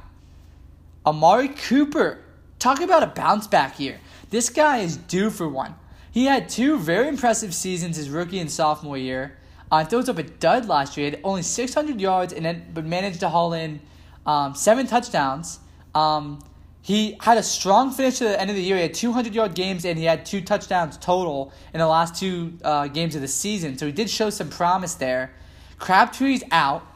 Amari 1.05 1.49
Cooper. 1.49 2.19
Talk 2.59 2.81
about 2.81 3.03
a 3.03 3.07
bounce 3.07 3.47
back 3.47 3.75
here. 3.75 3.99
This 4.29 4.49
guy 4.49 4.79
is 4.79 4.97
due 4.97 5.29
for 5.29 5.47
one. 5.47 5.75
He 6.11 6.25
had 6.25 6.49
two 6.49 6.79
very 6.79 7.07
impressive 7.07 7.53
seasons 7.53 7.97
his 7.97 8.09
rookie 8.09 8.39
and 8.39 8.51
sophomore 8.51 8.97
year. 8.97 9.37
Uh, 9.71 9.83
throws 9.83 10.07
up 10.07 10.17
a 10.17 10.23
dud 10.23 10.67
last 10.67 10.95
year. 10.97 11.07
He 11.07 11.11
had 11.11 11.21
only 11.23 11.41
600 11.41 11.99
yards 11.99 12.33
and 12.33 12.45
then 12.45 12.65
but 12.73 12.85
managed 12.85 13.19
to 13.19 13.29
haul 13.29 13.53
in 13.53 13.81
um, 14.25 14.55
seven 14.55 14.87
touchdowns. 14.87 15.59
Um, 15.93 16.39
he 16.81 17.17
had 17.19 17.37
a 17.37 17.43
strong 17.43 17.91
finish 17.91 18.19
to 18.19 18.23
the 18.23 18.39
end 18.39 18.49
of 18.49 18.55
the 18.55 18.61
year. 18.61 18.77
He 18.77 18.83
had 18.83 18.93
200 18.93 19.35
yard 19.35 19.55
games 19.55 19.83
and 19.83 19.99
he 19.99 20.05
had 20.05 20.25
two 20.25 20.39
touchdowns 20.39 20.97
total 20.97 21.51
in 21.73 21.79
the 21.79 21.87
last 21.87 22.15
two 22.15 22.57
uh, 22.63 22.87
games 22.87 23.13
of 23.15 23.21
the 23.21 23.27
season. 23.27 23.77
So 23.77 23.87
he 23.87 23.91
did 23.91 24.09
show 24.09 24.29
some 24.29 24.49
promise 24.49 24.95
there. 24.95 25.33
Crabtree's 25.79 26.43
out, 26.51 26.87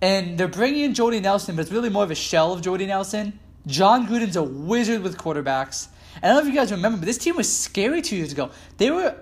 and 0.00 0.36
they're 0.38 0.46
bringing 0.46 0.82
in 0.82 0.94
Jordy 0.94 1.20
Nelson, 1.20 1.56
but 1.56 1.62
it's 1.62 1.72
really 1.72 1.88
more 1.88 2.04
of 2.04 2.10
a 2.10 2.14
shell 2.14 2.52
of 2.52 2.60
Jordy 2.60 2.86
Nelson. 2.86 3.38
Jon 3.66 4.06
Gruden's 4.06 4.36
a 4.36 4.42
wizard 4.42 5.02
with 5.02 5.16
quarterbacks. 5.16 5.88
And 6.16 6.26
I 6.26 6.28
don't 6.28 6.44
know 6.44 6.48
if 6.48 6.54
you 6.54 6.60
guys 6.60 6.70
remember, 6.70 6.98
but 6.98 7.06
this 7.06 7.18
team 7.18 7.36
was 7.36 7.50
scary 7.50 8.02
two 8.02 8.16
years 8.16 8.30
ago. 8.30 8.50
They 8.76 8.90
were 8.90 9.16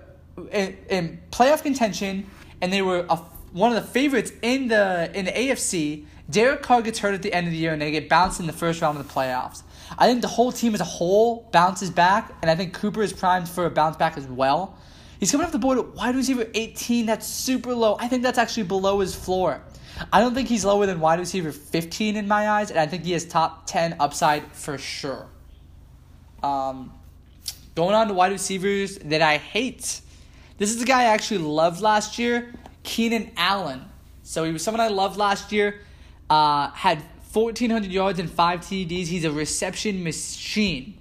in, 0.51 0.77
in 0.89 1.21
playoff 1.31 1.63
contention 1.63 2.29
and 2.63 2.71
they 2.71 2.81
were 2.81 3.05
a, 3.09 3.17
one 3.51 3.75
of 3.75 3.83
the 3.83 3.87
favorites 3.87 4.31
in 4.41 4.69
the 4.69 5.11
in 5.13 5.25
the 5.25 5.31
AFC. 5.31 6.05
Derek 6.29 6.61
Carr 6.61 6.81
gets 6.81 6.99
hurt 6.99 7.13
at 7.13 7.21
the 7.21 7.33
end 7.33 7.45
of 7.45 7.51
the 7.51 7.59
year, 7.59 7.73
and 7.73 7.81
they 7.81 7.91
get 7.91 8.07
bounced 8.07 8.39
in 8.39 8.47
the 8.47 8.53
first 8.53 8.81
round 8.81 8.97
of 8.97 9.05
the 9.05 9.13
playoffs. 9.13 9.61
I 9.97 10.07
think 10.07 10.21
the 10.21 10.29
whole 10.29 10.53
team 10.53 10.73
as 10.73 10.79
a 10.79 10.85
whole 10.85 11.49
bounces 11.51 11.89
back, 11.89 12.33
and 12.41 12.49
I 12.49 12.55
think 12.55 12.73
Cooper 12.73 13.03
is 13.03 13.11
primed 13.11 13.49
for 13.49 13.65
a 13.65 13.69
bounce 13.69 13.97
back 13.97 14.17
as 14.17 14.25
well. 14.25 14.77
He's 15.19 15.29
coming 15.29 15.45
off 15.45 15.51
the 15.51 15.59
board 15.59 15.77
at 15.77 15.93
wide 15.93 16.15
receiver 16.15 16.47
18. 16.53 17.05
That's 17.05 17.27
super 17.27 17.75
low. 17.75 17.97
I 17.99 18.07
think 18.07 18.23
that's 18.23 18.37
actually 18.37 18.63
below 18.63 19.01
his 19.01 19.13
floor. 19.13 19.61
I 20.11 20.21
don't 20.21 20.33
think 20.33 20.47
he's 20.47 20.63
lower 20.63 20.85
than 20.85 21.01
wide 21.01 21.19
receiver 21.19 21.51
15 21.51 22.15
in 22.15 22.27
my 22.29 22.49
eyes, 22.49 22.71
and 22.71 22.79
I 22.79 22.87
think 22.87 23.03
he 23.03 23.11
has 23.11 23.25
top 23.25 23.67
10 23.67 23.97
upside 23.99 24.49
for 24.53 24.77
sure. 24.77 25.27
Um, 26.41 26.93
going 27.75 27.93
on 27.93 28.07
to 28.07 28.13
wide 28.13 28.31
receivers 28.31 28.97
that 28.99 29.21
I 29.21 29.37
hate. 29.37 29.99
This 30.57 30.73
is 30.73 30.81
a 30.81 30.85
guy 30.85 31.01
I 31.01 31.05
actually 31.05 31.39
loved 31.39 31.81
last 31.81 32.19
year, 32.19 32.53
Keenan 32.83 33.31
Allen. 33.37 33.85
So 34.21 34.43
he 34.43 34.51
was 34.51 34.63
someone 34.63 34.81
I 34.81 34.87
loved 34.87 35.17
last 35.17 35.51
year. 35.51 35.81
Uh, 36.29 36.69
had 36.69 36.99
1,400 37.33 37.91
yards 37.91 38.19
and 38.19 38.29
five 38.29 38.61
TDs. 38.61 39.07
He's 39.07 39.25
a 39.25 39.31
reception 39.31 40.03
machine. 40.03 40.99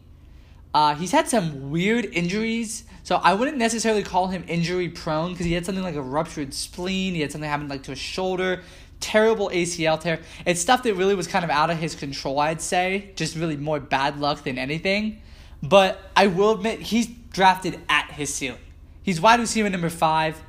Uh, 0.72 0.94
he's 0.94 1.12
had 1.12 1.28
some 1.28 1.70
weird 1.70 2.06
injuries, 2.06 2.84
so 3.02 3.16
I 3.16 3.34
wouldn't 3.34 3.58
necessarily 3.58 4.02
call 4.02 4.28
him 4.28 4.42
injury 4.48 4.88
prone 4.88 5.32
because 5.32 5.44
he 5.44 5.52
had 5.52 5.66
something 5.66 5.84
like 5.84 5.96
a 5.96 6.02
ruptured 6.02 6.54
spleen. 6.54 7.14
He 7.14 7.20
had 7.20 7.30
something 7.30 7.48
happen 7.48 7.68
like 7.68 7.82
to 7.82 7.90
his 7.90 7.98
shoulder, 7.98 8.62
terrible 9.00 9.50
ACL 9.50 10.00
tear. 10.00 10.20
It's 10.46 10.62
stuff 10.62 10.82
that 10.84 10.94
really 10.94 11.14
was 11.14 11.26
kind 11.26 11.44
of 11.44 11.50
out 11.50 11.68
of 11.68 11.76
his 11.76 11.94
control, 11.94 12.38
I'd 12.40 12.62
say. 12.62 13.10
Just 13.16 13.36
really 13.36 13.58
more 13.58 13.80
bad 13.80 14.18
luck 14.18 14.44
than 14.44 14.56
anything. 14.56 15.20
But 15.62 16.00
I 16.16 16.28
will 16.28 16.52
admit 16.52 16.80
he's 16.80 17.06
drafted 17.06 17.78
at 17.90 18.10
his 18.10 18.32
ceiling. 18.32 18.58
He's 19.02 19.20
wide 19.20 19.40
receiver 19.40 19.68
number 19.68 19.90
five, 19.90 20.40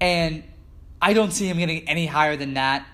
and 0.00 0.44
I 1.00 1.12
don't 1.12 1.32
see 1.32 1.48
him 1.48 1.58
getting 1.58 1.88
any 1.88 2.06
higher 2.06 2.36
than 2.36 2.54
that 2.54 2.86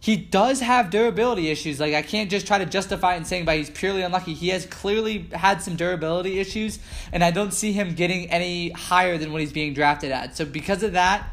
he 0.00 0.16
does 0.16 0.60
have 0.60 0.88
durability 0.88 1.50
issues. 1.50 1.78
Like 1.78 1.94
I 1.94 2.00
can't 2.00 2.30
just 2.30 2.46
try 2.46 2.58
to 2.58 2.66
justify 2.66 3.14
it 3.14 3.18
and 3.18 3.26
saying, 3.26 3.44
but 3.44 3.56
he's 3.56 3.68
purely 3.68 4.00
unlucky. 4.00 4.32
He 4.32 4.48
has 4.48 4.64
clearly 4.64 5.28
had 5.32 5.62
some 5.62 5.76
durability 5.76 6.38
issues, 6.40 6.78
and 7.12 7.22
I 7.22 7.30
don't 7.30 7.52
see 7.52 7.72
him 7.72 7.94
getting 7.94 8.30
any 8.30 8.70
higher 8.70 9.18
than 9.18 9.30
what 9.30 9.42
he's 9.42 9.52
being 9.52 9.74
drafted 9.74 10.10
at. 10.10 10.36
So 10.36 10.46
because 10.46 10.82
of 10.82 10.92
that, 10.92 11.28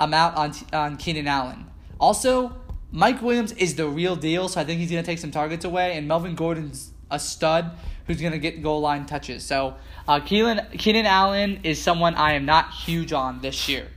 I'm 0.00 0.12
out 0.12 0.34
on 0.36 0.52
on 0.72 0.96
Keenan 0.96 1.28
Allen. 1.28 1.66
Also, 2.00 2.56
Mike 2.90 3.22
Williams 3.22 3.52
is 3.52 3.76
the 3.76 3.86
real 3.86 4.16
deal, 4.16 4.48
so 4.48 4.60
I 4.60 4.64
think 4.64 4.80
he's 4.80 4.90
gonna 4.90 5.04
take 5.04 5.20
some 5.20 5.30
targets 5.30 5.64
away, 5.64 5.96
and 5.96 6.08
Melvin 6.08 6.34
Gordon's 6.34 6.92
a 7.10 7.18
stud 7.18 7.70
who's 8.06 8.20
gonna 8.20 8.38
get 8.38 8.62
goal 8.62 8.80
line 8.80 9.06
touches. 9.06 9.44
So 9.44 9.76
uh, 10.06 10.20
Keenan 10.20 10.66
Keenan 10.72 11.06
Allen 11.06 11.60
is 11.64 11.80
someone 11.80 12.14
I 12.14 12.32
am 12.32 12.44
not 12.44 12.72
huge 12.72 13.12
on 13.12 13.40
this 13.40 13.68
year. 13.68 13.88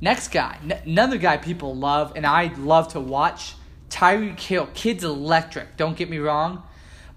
Next 0.00 0.28
guy, 0.28 0.58
n- 0.62 0.80
another 0.84 1.16
guy 1.16 1.36
people 1.36 1.76
love 1.76 2.12
and 2.16 2.26
I 2.26 2.52
love 2.56 2.88
to 2.88 3.00
watch, 3.00 3.54
Tyreek 3.88 4.40
Hill. 4.40 4.68
Kid's 4.74 5.04
electric, 5.04 5.76
don't 5.76 5.96
get 5.96 6.10
me 6.10 6.18
wrong. 6.18 6.64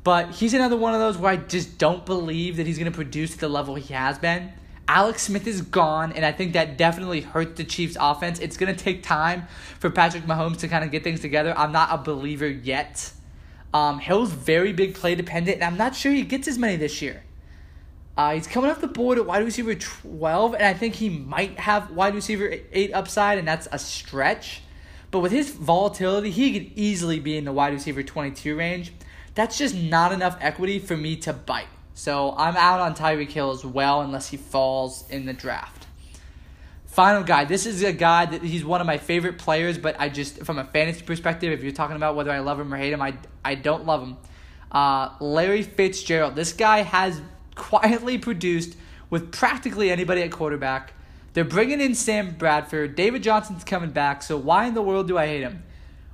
But 0.03 0.35
he's 0.35 0.53
another 0.53 0.77
one 0.77 0.93
of 0.93 0.99
those 0.99 1.17
where 1.17 1.31
I 1.31 1.37
just 1.37 1.79
don't 1.79 2.05
believe 2.05 2.57
that 2.57 2.67
he's 2.67 2.77
going 2.77 2.91
to 2.91 2.95
produce 2.95 3.37
the 3.37 3.49
level 3.49 3.73
he 3.73 3.91
has 3.95 4.19
been. 4.19 4.51
Alex 4.87 5.23
Smith 5.23 5.47
is 5.47 5.63
gone, 5.63 6.11
and 6.11 6.23
I 6.23 6.31
think 6.31 6.53
that 6.53 6.77
definitely 6.77 7.21
hurts 7.21 7.57
the 7.57 7.63
Chiefs' 7.63 7.97
offense. 7.99 8.39
It's 8.39 8.55
going 8.55 8.73
to 8.73 8.79
take 8.79 9.01
time 9.01 9.47
for 9.79 9.89
Patrick 9.89 10.25
Mahomes 10.25 10.57
to 10.57 10.67
kind 10.67 10.85
of 10.85 10.91
get 10.91 11.03
things 11.03 11.21
together. 11.21 11.57
I'm 11.57 11.71
not 11.71 11.89
a 11.91 11.97
believer 11.97 12.47
yet. 12.47 13.11
Um, 13.75 13.99
Hill's 13.99 14.31
very 14.31 14.71
big 14.71 14.95
play 14.95 15.15
dependent, 15.15 15.55
and 15.55 15.65
I'm 15.65 15.75
not 15.75 15.95
sure 15.95 16.09
he 16.13 16.21
gets 16.21 16.47
as 16.47 16.57
many 16.57 16.77
this 16.77 17.01
year. 17.01 17.23
Uh, 18.15 18.33
he's 18.35 18.47
coming 18.47 18.71
off 18.71 18.79
the 18.79 18.87
board 18.87 19.17
at 19.17 19.25
wide 19.25 19.43
receiver 19.43 19.75
12, 19.75 20.53
and 20.53 20.63
I 20.63 20.73
think 20.73 20.93
he 20.93 21.09
might 21.09 21.59
have 21.59 21.91
wide 21.91 22.15
receiver 22.15 22.55
8 22.71 22.93
upside, 22.93 23.37
and 23.37 23.45
that's 23.45 23.67
a 23.73 23.77
stretch. 23.77 24.61
But 25.11 25.19
with 25.19 25.33
his 25.33 25.49
volatility, 25.49 26.31
he 26.31 26.53
could 26.53 26.77
easily 26.77 27.19
be 27.19 27.35
in 27.35 27.43
the 27.43 27.51
wide 27.51 27.73
receiver 27.73 28.01
22 28.01 28.55
range. 28.55 28.93
That's 29.33 29.57
just 29.57 29.75
not 29.75 30.13
enough 30.13 30.37
equity 30.39 30.79
for 30.79 30.95
me 30.95 31.17
to 31.17 31.33
bite. 31.33 31.67
So 31.95 32.33
I'm 32.37 32.55
out 32.55 32.79
on 32.79 32.95
Tyreek 32.95 33.31
Hill 33.31 33.51
as 33.51 33.65
well, 33.65 33.99
unless 33.99 34.29
he 34.29 34.37
falls 34.37 35.03
in 35.09 35.25
the 35.25 35.33
draft. 35.33 35.74
Final 36.95 37.23
guy. 37.23 37.43
This 37.43 37.65
is 37.65 37.83
a 37.83 37.91
guy 37.91 38.25
that 38.25 38.41
he's 38.41 38.63
one 38.63 38.79
of 38.79 38.87
my 38.87 38.97
favorite 38.97 39.37
players, 39.37 39.77
but 39.77 39.99
I 39.99 40.07
just, 40.07 40.45
from 40.45 40.57
a 40.57 40.63
fantasy 40.63 41.01
perspective, 41.01 41.51
if 41.51 41.61
you're 41.61 41.73
talking 41.73 41.97
about 41.97 42.15
whether 42.15 42.31
I 42.31 42.39
love 42.39 42.57
him 42.57 42.73
or 42.73 42.77
hate 42.77 42.93
him, 42.93 43.01
I, 43.01 43.15
I 43.43 43.55
don't 43.55 43.85
love 43.85 44.01
him. 44.01 44.17
Uh, 44.71 45.09
Larry 45.19 45.61
Fitzgerald. 45.61 46.37
This 46.37 46.53
guy 46.53 46.83
has 46.83 47.19
quietly 47.55 48.17
produced 48.17 48.77
with 49.09 49.33
practically 49.33 49.91
anybody 49.91 50.21
at 50.21 50.31
quarterback. 50.31 50.93
They're 51.33 51.43
bringing 51.43 51.81
in 51.81 51.95
Sam 51.95 52.31
Bradford. 52.31 52.95
David 52.95 53.23
Johnson's 53.23 53.65
coming 53.65 53.89
back, 53.89 54.23
so 54.23 54.37
why 54.37 54.63
in 54.63 54.73
the 54.73 54.81
world 54.81 55.09
do 55.09 55.17
I 55.17 55.27
hate 55.27 55.41
him? 55.41 55.63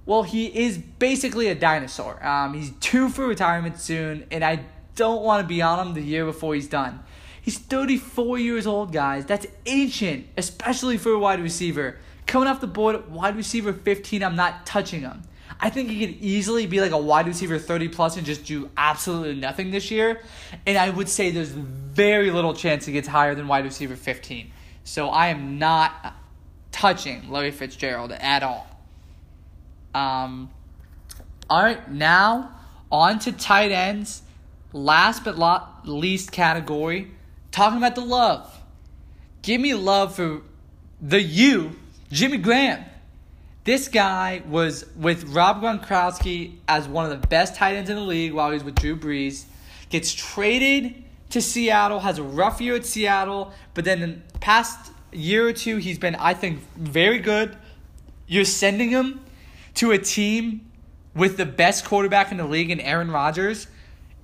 Well, 0.07 0.23
he 0.23 0.47
is 0.47 0.79
basically 0.79 1.47
a 1.49 1.53
dinosaur. 1.53 2.25
Um, 2.25 2.55
he's 2.55 2.71
due 2.71 3.09
for 3.09 3.27
retirement 3.27 3.79
soon, 3.79 4.25
and 4.31 4.43
I 4.43 4.65
don't 4.95 5.21
want 5.21 5.43
to 5.43 5.47
be 5.47 5.61
on 5.61 5.85
him 5.85 5.93
the 5.93 6.01
year 6.01 6.25
before 6.25 6.55
he's 6.55 6.67
done. 6.67 7.03
He's 7.41 7.57
34 7.57 8.37
years 8.37 8.67
old, 8.67 8.93
guys. 8.93 9.25
That's 9.25 9.47
ancient, 9.65 10.27
especially 10.37 10.97
for 10.97 11.11
a 11.11 11.19
wide 11.19 11.41
receiver. 11.41 11.97
Coming 12.27 12.47
off 12.47 12.61
the 12.61 12.67
board, 12.67 13.11
wide 13.11 13.35
receiver 13.35 13.73
15, 13.73 14.23
I'm 14.23 14.35
not 14.35 14.65
touching 14.65 15.01
him. 15.01 15.23
I 15.59 15.69
think 15.69 15.89
he 15.89 16.05
could 16.05 16.23
easily 16.23 16.65
be 16.65 16.81
like 16.81 16.91
a 16.91 16.97
wide 16.97 17.27
receiver 17.27 17.59
30 17.59 17.89
plus 17.89 18.17
and 18.17 18.25
just 18.25 18.45
do 18.45 18.69
absolutely 18.77 19.35
nothing 19.35 19.71
this 19.71 19.91
year. 19.91 20.21
And 20.65 20.77
I 20.77 20.89
would 20.89 21.09
say 21.09 21.29
there's 21.29 21.49
very 21.49 22.31
little 22.31 22.53
chance 22.53 22.85
he 22.85 22.93
gets 22.93 23.07
higher 23.07 23.35
than 23.35 23.47
wide 23.47 23.65
receiver 23.65 23.95
15. 23.95 24.51
So 24.83 25.09
I 25.09 25.27
am 25.27 25.59
not 25.59 26.15
touching 26.71 27.29
Larry 27.29 27.51
Fitzgerald 27.51 28.11
at 28.11 28.43
all. 28.43 28.67
Um, 29.93 30.49
all 31.49 31.61
right, 31.61 31.91
now 31.91 32.51
on 32.91 33.19
to 33.19 33.31
tight 33.31 33.71
ends. 33.71 34.23
Last 34.73 35.23
but 35.23 35.37
not 35.37 35.87
least 35.87 36.31
category, 36.31 37.11
talking 37.51 37.77
about 37.77 37.95
the 37.95 38.01
love. 38.01 38.59
Give 39.41 39.59
me 39.59 39.73
love 39.73 40.15
for 40.15 40.41
the 41.01 41.21
you, 41.21 41.75
Jimmy 42.11 42.37
Graham. 42.37 42.85
This 43.63 43.87
guy 43.87 44.41
was 44.47 44.85
with 44.95 45.25
Rob 45.25 45.61
Gronkowski 45.61 46.55
as 46.67 46.87
one 46.87 47.05
of 47.05 47.21
the 47.21 47.27
best 47.27 47.55
tight 47.55 47.75
ends 47.75 47.89
in 47.89 47.95
the 47.95 48.01
league 48.01 48.33
while 48.33 48.49
he 48.49 48.55
was 48.55 48.63
with 48.63 48.75
Drew 48.75 48.95
Brees. 48.95 49.45
Gets 49.89 50.13
traded 50.13 51.03
to 51.29 51.41
Seattle, 51.41 51.99
has 51.99 52.17
a 52.17 52.23
rough 52.23 52.59
year 52.59 52.75
at 52.75 52.85
Seattle, 52.85 53.53
but 53.73 53.85
then 53.85 54.01
in 54.01 54.23
the 54.33 54.39
past 54.39 54.91
year 55.11 55.47
or 55.47 55.53
two, 55.53 55.77
he's 55.77 55.99
been, 55.99 56.15
I 56.15 56.33
think, 56.33 56.59
very 56.75 57.19
good. 57.19 57.55
You're 58.27 58.45
sending 58.45 58.89
him 58.89 59.21
to 59.75 59.91
a 59.91 59.97
team 59.97 60.71
with 61.13 61.37
the 61.37 61.45
best 61.45 61.85
quarterback 61.85 62.31
in 62.31 62.37
the 62.37 62.45
league 62.45 62.71
in 62.71 62.79
Aaron 62.79 63.11
Rodgers, 63.11 63.67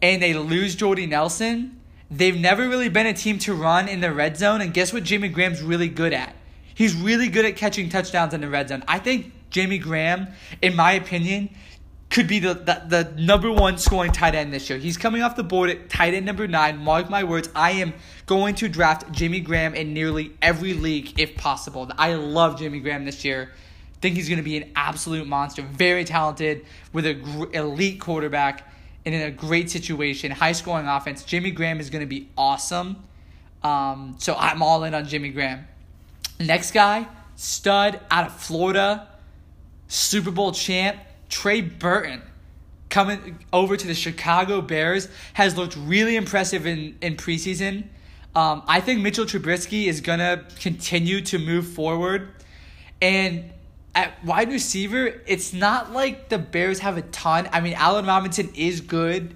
and 0.01 0.21
they 0.21 0.33
lose 0.33 0.75
Jordy 0.75 1.05
Nelson. 1.05 1.76
They've 2.09 2.39
never 2.39 2.67
really 2.67 2.89
been 2.89 3.05
a 3.05 3.13
team 3.13 3.37
to 3.39 3.53
run 3.53 3.87
in 3.87 3.99
the 3.99 4.13
red 4.13 4.37
zone, 4.37 4.61
and 4.61 4.73
guess 4.73 4.93
what 4.93 5.03
Jimmy 5.03 5.27
Graham's 5.27 5.61
really 5.61 5.89
good 5.89 6.13
at? 6.13 6.35
He's 6.73 6.95
really 6.95 7.27
good 7.27 7.45
at 7.45 7.55
catching 7.55 7.89
touchdowns 7.89 8.33
in 8.33 8.41
the 8.41 8.49
red 8.49 8.69
zone. 8.69 8.83
I 8.87 8.99
think 8.99 9.33
Jamie 9.49 9.79
Graham, 9.79 10.27
in 10.61 10.75
my 10.75 10.93
opinion, 10.93 11.49
could 12.09 12.27
be 12.27 12.39
the, 12.39 12.53
the, 12.53 12.83
the 12.87 13.21
number 13.21 13.51
one 13.51 13.77
scoring 13.77 14.11
tight 14.11 14.35
end 14.35 14.53
this 14.53 14.69
year. 14.69 14.79
He's 14.79 14.97
coming 14.97 15.21
off 15.21 15.35
the 15.35 15.43
board 15.43 15.69
at 15.69 15.89
tight 15.89 16.13
end 16.13 16.25
number 16.25 16.47
nine. 16.47 16.77
Mark 16.77 17.09
my 17.09 17.23
words, 17.23 17.49
I 17.53 17.71
am 17.71 17.93
going 18.25 18.55
to 18.55 18.69
draft 18.69 19.11
Jimmy 19.11 19.39
Graham 19.39 19.75
in 19.75 19.93
nearly 19.93 20.33
every 20.41 20.73
league 20.73 21.19
if 21.19 21.35
possible. 21.35 21.89
I 21.97 22.13
love 22.13 22.59
Jimmy 22.59 22.79
Graham 22.79 23.03
this 23.03 23.25
year. 23.25 23.51
Think 23.99 24.15
he's 24.15 24.29
going 24.29 24.37
to 24.37 24.43
be 24.43 24.57
an 24.57 24.71
absolute 24.75 25.27
monster. 25.27 25.63
Very 25.63 26.05
talented 26.05 26.65
with 26.93 27.05
an 27.05 27.21
gr- 27.21 27.45
elite 27.53 27.99
quarterback 27.99 28.71
and 29.07 29.15
in 29.15 29.21
a 29.21 29.31
great 29.31 29.69
situation, 29.69 30.31
high 30.31 30.51
scoring 30.51 30.85
offense. 30.85 31.23
Jimmy 31.23 31.49
Graham 31.49 31.79
is 31.79 31.89
going 31.89 32.01
to 32.01 32.07
be 32.07 32.27
awesome. 32.37 33.01
Um, 33.63 34.15
so 34.19 34.35
I'm 34.37 34.61
all 34.61 34.83
in 34.83 34.93
on 34.93 35.07
Jimmy 35.07 35.29
Graham. 35.29 35.65
Next 36.41 36.71
guy, 36.71 37.07
stud 37.37 38.01
out 38.11 38.27
of 38.27 38.33
Florida, 38.33 39.07
Super 39.87 40.29
Bowl 40.29 40.51
champ, 40.51 40.97
Trey 41.29 41.61
Burton, 41.61 42.21
coming 42.89 43.45
over 43.53 43.77
to 43.77 43.87
the 43.87 43.93
Chicago 43.93 44.59
Bears, 44.59 45.07
has 45.35 45.55
looked 45.55 45.77
really 45.77 46.17
impressive 46.17 46.67
in, 46.67 46.97
in 47.01 47.15
preseason. 47.15 47.85
Um, 48.35 48.61
I 48.67 48.81
think 48.81 48.99
Mitchell 48.99 49.25
Trubisky 49.25 49.85
is 49.85 50.01
going 50.01 50.19
to 50.19 50.43
continue 50.59 51.21
to 51.21 51.39
move 51.39 51.65
forward. 51.65 52.33
And 53.01 53.53
at 53.97 54.23
wide 54.23 54.51
receiver, 54.51 55.21
it's 55.25 55.51
not 55.51 55.91
like 55.91 56.29
the 56.29 56.37
Bears 56.37 56.79
have 56.79 56.97
a 56.97 57.01
ton. 57.01 57.49
I 57.51 57.59
mean, 57.59 57.73
Allen 57.73 58.05
Robinson 58.05 58.49
is 58.55 58.79
good. 58.79 59.35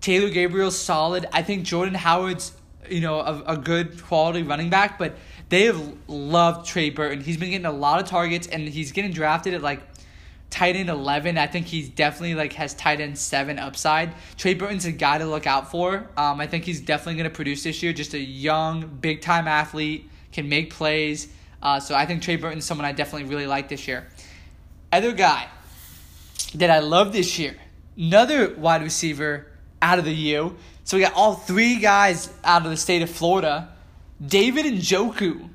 Taylor 0.00 0.30
Gabriel's 0.30 0.78
solid. 0.78 1.26
I 1.32 1.42
think 1.42 1.64
Jordan 1.64 1.94
Howard's, 1.94 2.52
you 2.88 3.00
know, 3.00 3.18
a, 3.20 3.42
a 3.54 3.56
good 3.56 4.00
quality 4.02 4.44
running 4.44 4.70
back, 4.70 4.98
but– 4.98 5.16
they 5.52 5.64
have 5.64 5.94
loved 6.08 6.66
Trey 6.66 6.88
Burton. 6.88 7.22
He's 7.22 7.36
been 7.36 7.50
getting 7.50 7.66
a 7.66 7.72
lot 7.72 8.00
of 8.02 8.08
targets, 8.08 8.46
and 8.46 8.66
he's 8.66 8.90
getting 8.92 9.12
drafted 9.12 9.52
at 9.52 9.60
like 9.60 9.82
tight 10.48 10.76
end 10.76 10.88
11. 10.88 11.36
I 11.36 11.46
think 11.46 11.66
he's 11.66 11.90
definitely 11.90 12.34
like 12.34 12.54
has 12.54 12.72
tight 12.72 13.02
end 13.02 13.18
7 13.18 13.58
upside. 13.58 14.14
Trey 14.38 14.54
Burton's 14.54 14.86
a 14.86 14.92
guy 14.92 15.18
to 15.18 15.26
look 15.26 15.46
out 15.46 15.70
for. 15.70 16.08
Um, 16.16 16.40
I 16.40 16.46
think 16.46 16.64
he's 16.64 16.80
definitely 16.80 17.16
going 17.16 17.28
to 17.28 17.36
produce 17.36 17.64
this 17.64 17.82
year. 17.82 17.92
Just 17.92 18.14
a 18.14 18.18
young, 18.18 18.96
big 19.02 19.20
time 19.20 19.46
athlete, 19.46 20.08
can 20.32 20.48
make 20.48 20.72
plays. 20.72 21.28
Uh, 21.62 21.78
so 21.78 21.94
I 21.94 22.06
think 22.06 22.22
Trey 22.22 22.36
Burton's 22.36 22.64
someone 22.64 22.84
I 22.84 22.92
definitely 22.92 23.28
really 23.28 23.46
like 23.46 23.68
this 23.68 23.86
year. 23.86 24.08
Other 24.90 25.12
guy 25.12 25.48
that 26.56 26.70
I 26.70 26.80
love 26.80 27.12
this 27.12 27.38
year, 27.38 27.56
another 27.96 28.54
wide 28.54 28.82
receiver 28.82 29.46
out 29.80 29.98
of 29.98 30.04
the 30.04 30.14
U. 30.14 30.56
So 30.84 30.96
we 30.96 31.02
got 31.02 31.14
all 31.14 31.34
three 31.34 31.76
guys 31.76 32.32
out 32.44 32.64
of 32.64 32.70
the 32.70 32.76
state 32.76 33.02
of 33.02 33.10
Florida. 33.10 33.68
David 34.24 34.66
Njoku. 34.66 35.48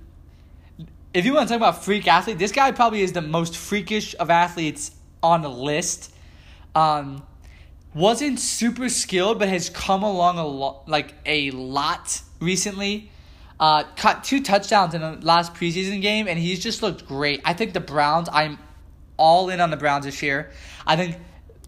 if 1.14 1.26
you 1.26 1.34
want 1.34 1.48
to 1.48 1.54
talk 1.54 1.58
about 1.58 1.84
freak 1.84 2.08
athlete, 2.08 2.38
this 2.38 2.52
guy 2.52 2.72
probably 2.72 3.02
is 3.02 3.12
the 3.12 3.22
most 3.22 3.56
freakish 3.56 4.16
of 4.20 4.30
athletes 4.30 4.92
on 5.22 5.42
the 5.42 5.50
list. 5.50 6.14
Um, 6.76 7.24
wasn't 7.94 8.40
super 8.40 8.90
skilled, 8.90 9.40
but 9.40 9.50
has 9.50 9.70
come 9.70 10.04
along 10.04 10.38
a 10.38 10.46
lot, 10.46 10.88
like 10.88 11.16
a 11.26 11.52
lot 11.52 12.22
recently. 12.40 13.10
Uh, 13.60 13.84
caught 13.96 14.24
two 14.24 14.42
touchdowns 14.44 14.94
in 14.94 15.02
the 15.02 15.18
last 15.22 15.54
preseason 15.54 16.02
game, 16.02 16.28
and 16.28 16.38
he's 16.38 16.60
just 16.60 16.84
looked 16.84 17.08
great. 17.08 17.42
I 17.44 17.54
think 17.54 17.74
the 17.74 17.80
Browns. 17.80 18.30
I'm 18.32 18.60
all 19.18 19.50
in 19.50 19.60
on 19.60 19.72
the 19.72 19.78
Browns 19.78 20.06
this 20.06 20.22
year. 20.22 20.52
I 20.86 20.96
think 20.96 21.18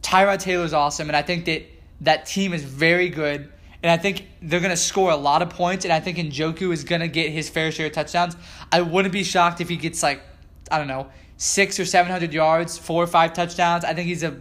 Tyrod 0.02 0.40
Taylor 0.40 0.66
is 0.66 0.74
awesome, 0.74 1.10
and 1.10 1.16
I 1.16 1.24
think 1.24 1.46
that 1.46 1.64
that 2.02 2.26
team 2.28 2.54
is 2.54 2.64
very 2.64 3.10
good. 3.10 3.52
And 3.82 3.90
I 3.90 3.98
think 3.98 4.28
they're 4.42 4.60
going 4.60 4.72
to 4.72 4.78
score 4.78 5.10
a 5.10 5.16
lot 5.16 5.42
of 5.42 5.50
points, 5.50 5.86
and 5.86 5.94
I 5.94 6.00
think 6.00 6.18
Njoku 6.18 6.74
is 6.74 6.84
going 6.84 7.02
to 7.02 7.08
get 7.08 7.32
his 7.32 7.50
fair 7.50 7.72
share 7.72 7.88
of 7.88 7.94
touchdowns. 7.94 8.36
I 8.72 8.82
wouldn't 8.82 9.14
be 9.14 9.24
shocked 9.24 9.62
if 9.62 9.70
he 9.70 9.78
gets 9.78 10.04
like, 10.04 10.22
I 10.70 10.78
don't 10.78 10.88
know, 10.88 11.08
six 11.38 11.80
or 11.80 11.86
seven 11.86 12.12
hundred 12.12 12.34
yards, 12.34 12.78
four 12.78 13.02
or 13.02 13.08
five 13.08 13.34
touchdowns. 13.34 13.86
I 13.86 13.94
think 13.94 14.08
he's 14.08 14.22
a 14.22 14.38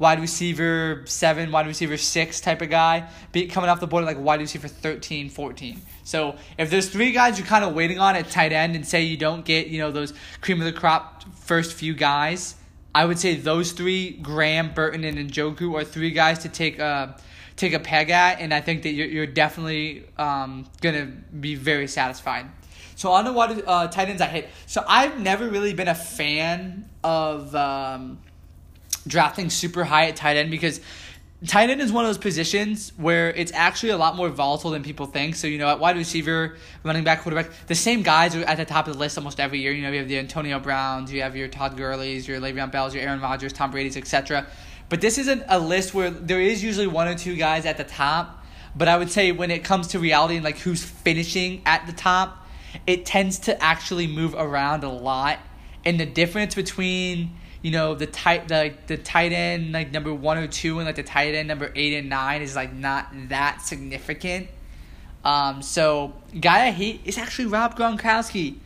wide 0.00 0.18
receiver 0.18 1.02
seven, 1.04 1.52
wide 1.52 1.66
receiver 1.66 1.96
six 1.96 2.40
type 2.40 2.62
of 2.62 2.70
guy, 2.70 3.08
be 3.30 3.46
coming 3.46 3.70
off 3.70 3.78
the 3.78 3.86
board 3.86 4.04
like 4.04 4.18
wide 4.18 4.40
receiver 4.40 4.66
13, 4.66 5.28
14. 5.28 5.80
So 6.04 6.36
if 6.58 6.70
there's 6.70 6.88
three 6.88 7.12
guys 7.12 7.38
you're 7.38 7.46
kind 7.46 7.64
of 7.64 7.74
waiting 7.74 8.00
on 8.00 8.16
at 8.16 8.30
tight 8.30 8.52
end 8.52 8.74
and 8.74 8.84
say 8.84 9.02
you 9.02 9.18
don't 9.18 9.44
get, 9.44 9.68
you 9.68 9.78
know, 9.78 9.92
those 9.92 10.14
cream 10.40 10.58
of 10.58 10.64
the 10.64 10.72
crop 10.72 11.22
first 11.34 11.74
few 11.74 11.94
guys, 11.94 12.56
I 12.94 13.04
would 13.04 13.18
say 13.18 13.36
those 13.36 13.72
three, 13.72 14.10
Graham, 14.10 14.72
Burton, 14.72 15.04
and 15.04 15.18
Njoku, 15.30 15.74
are 15.74 15.84
three 15.84 16.10
guys 16.10 16.40
to 16.40 16.48
take 16.48 16.78
a 16.78 17.16
take 17.56 17.74
a 17.74 17.78
peg 17.78 18.08
at, 18.08 18.40
and 18.40 18.54
I 18.54 18.62
think 18.62 18.84
that 18.84 18.92
you're, 18.92 19.06
you're 19.06 19.26
definitely 19.26 20.06
um, 20.16 20.66
gonna 20.80 21.04
be 21.04 21.56
very 21.56 21.86
satisfied. 21.86 22.46
So 22.96 23.12
on 23.12 23.26
the 23.26 23.32
what 23.32 23.62
uh, 23.66 23.88
tight 23.88 24.08
ends 24.08 24.22
I 24.22 24.26
hit. 24.26 24.48
So 24.66 24.82
I've 24.88 25.20
never 25.20 25.48
really 25.48 25.74
been 25.74 25.88
a 25.88 25.94
fan 25.94 26.88
of 27.04 27.54
um, 27.54 28.18
drafting 29.06 29.50
super 29.50 29.84
high 29.84 30.06
at 30.06 30.16
tight 30.16 30.36
end 30.36 30.50
because 30.50 30.80
tight 31.46 31.70
end 31.70 31.80
is 31.80 31.90
one 31.90 32.04
of 32.04 32.08
those 32.08 32.18
positions 32.18 32.92
where 32.96 33.30
it's 33.30 33.52
actually 33.52 33.90
a 33.90 33.96
lot 33.96 34.14
more 34.14 34.28
volatile 34.28 34.70
than 34.70 34.82
people 34.82 35.06
think. 35.06 35.34
So, 35.34 35.46
you 35.46 35.58
know, 35.58 35.68
at 35.68 35.78
wide 35.78 35.96
receiver, 35.96 36.56
running 36.84 37.04
back, 37.04 37.22
quarterback, 37.22 37.50
the 37.66 37.74
same 37.74 38.02
guys 38.02 38.36
are 38.36 38.44
at 38.44 38.56
the 38.56 38.64
top 38.64 38.86
of 38.86 38.94
the 38.94 38.98
list 38.98 39.16
almost 39.16 39.40
every 39.40 39.60
year. 39.60 39.72
You 39.72 39.82
know, 39.82 39.90
you 39.90 39.98
have 39.98 40.08
the 40.08 40.18
Antonio 40.18 40.58
Browns, 40.58 41.12
you 41.12 41.22
have 41.22 41.36
your 41.36 41.48
Todd 41.48 41.76
Gurley's, 41.76 42.28
your 42.28 42.40
Le'Veon 42.40 42.70
Bell's, 42.70 42.94
your 42.94 43.02
Aaron 43.02 43.20
Rodgers, 43.20 43.52
Tom 43.52 43.70
Brady's, 43.70 43.96
etc. 43.96 44.46
But 44.90 45.00
this 45.00 45.18
isn't 45.18 45.44
a 45.48 45.58
list 45.58 45.94
where 45.94 46.10
there 46.10 46.40
is 46.40 46.62
usually 46.62 46.86
one 46.86 47.08
or 47.08 47.14
two 47.14 47.36
guys 47.36 47.64
at 47.64 47.76
the 47.78 47.84
top. 47.84 48.44
But 48.76 48.88
I 48.88 48.98
would 48.98 49.10
say 49.10 49.32
when 49.32 49.50
it 49.50 49.64
comes 49.64 49.88
to 49.88 49.98
reality 49.98 50.36
and 50.36 50.44
like 50.44 50.58
who's 50.58 50.82
finishing 50.84 51.62
at 51.64 51.86
the 51.86 51.92
top, 51.92 52.46
it 52.86 53.06
tends 53.06 53.38
to 53.40 53.62
actually 53.62 54.06
move 54.06 54.34
around 54.36 54.84
a 54.84 54.90
lot. 54.90 55.38
And 55.84 55.98
the 55.98 56.06
difference 56.06 56.54
between 56.54 57.30
you 57.62 57.70
know 57.70 57.94
the 57.94 58.06
tight 58.06 58.48
the 58.48 58.72
the 58.86 58.96
tight 58.96 59.32
end 59.32 59.72
like 59.72 59.92
number 59.92 60.12
one 60.14 60.38
or 60.38 60.46
two 60.46 60.78
and 60.78 60.86
like 60.86 60.96
the 60.96 61.02
tight 61.02 61.34
end 61.34 61.48
number 61.48 61.70
eight 61.74 61.94
and 61.94 62.08
nine 62.08 62.42
is 62.42 62.56
like 62.56 62.72
not 62.72 63.08
that 63.28 63.62
significant. 63.62 64.48
Um, 65.24 65.60
so 65.60 66.14
guy 66.38 66.66
I 66.66 66.70
hate 66.70 67.02
is 67.04 67.18
actually 67.18 67.46
Rob 67.46 67.76
Gronkowski. 67.76 68.56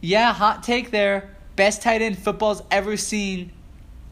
Yeah, 0.00 0.32
hot 0.32 0.62
take 0.62 0.90
there. 0.90 1.34
Best 1.56 1.82
tight 1.82 2.02
end 2.02 2.18
football's 2.18 2.62
ever 2.70 2.96
seen. 2.96 3.52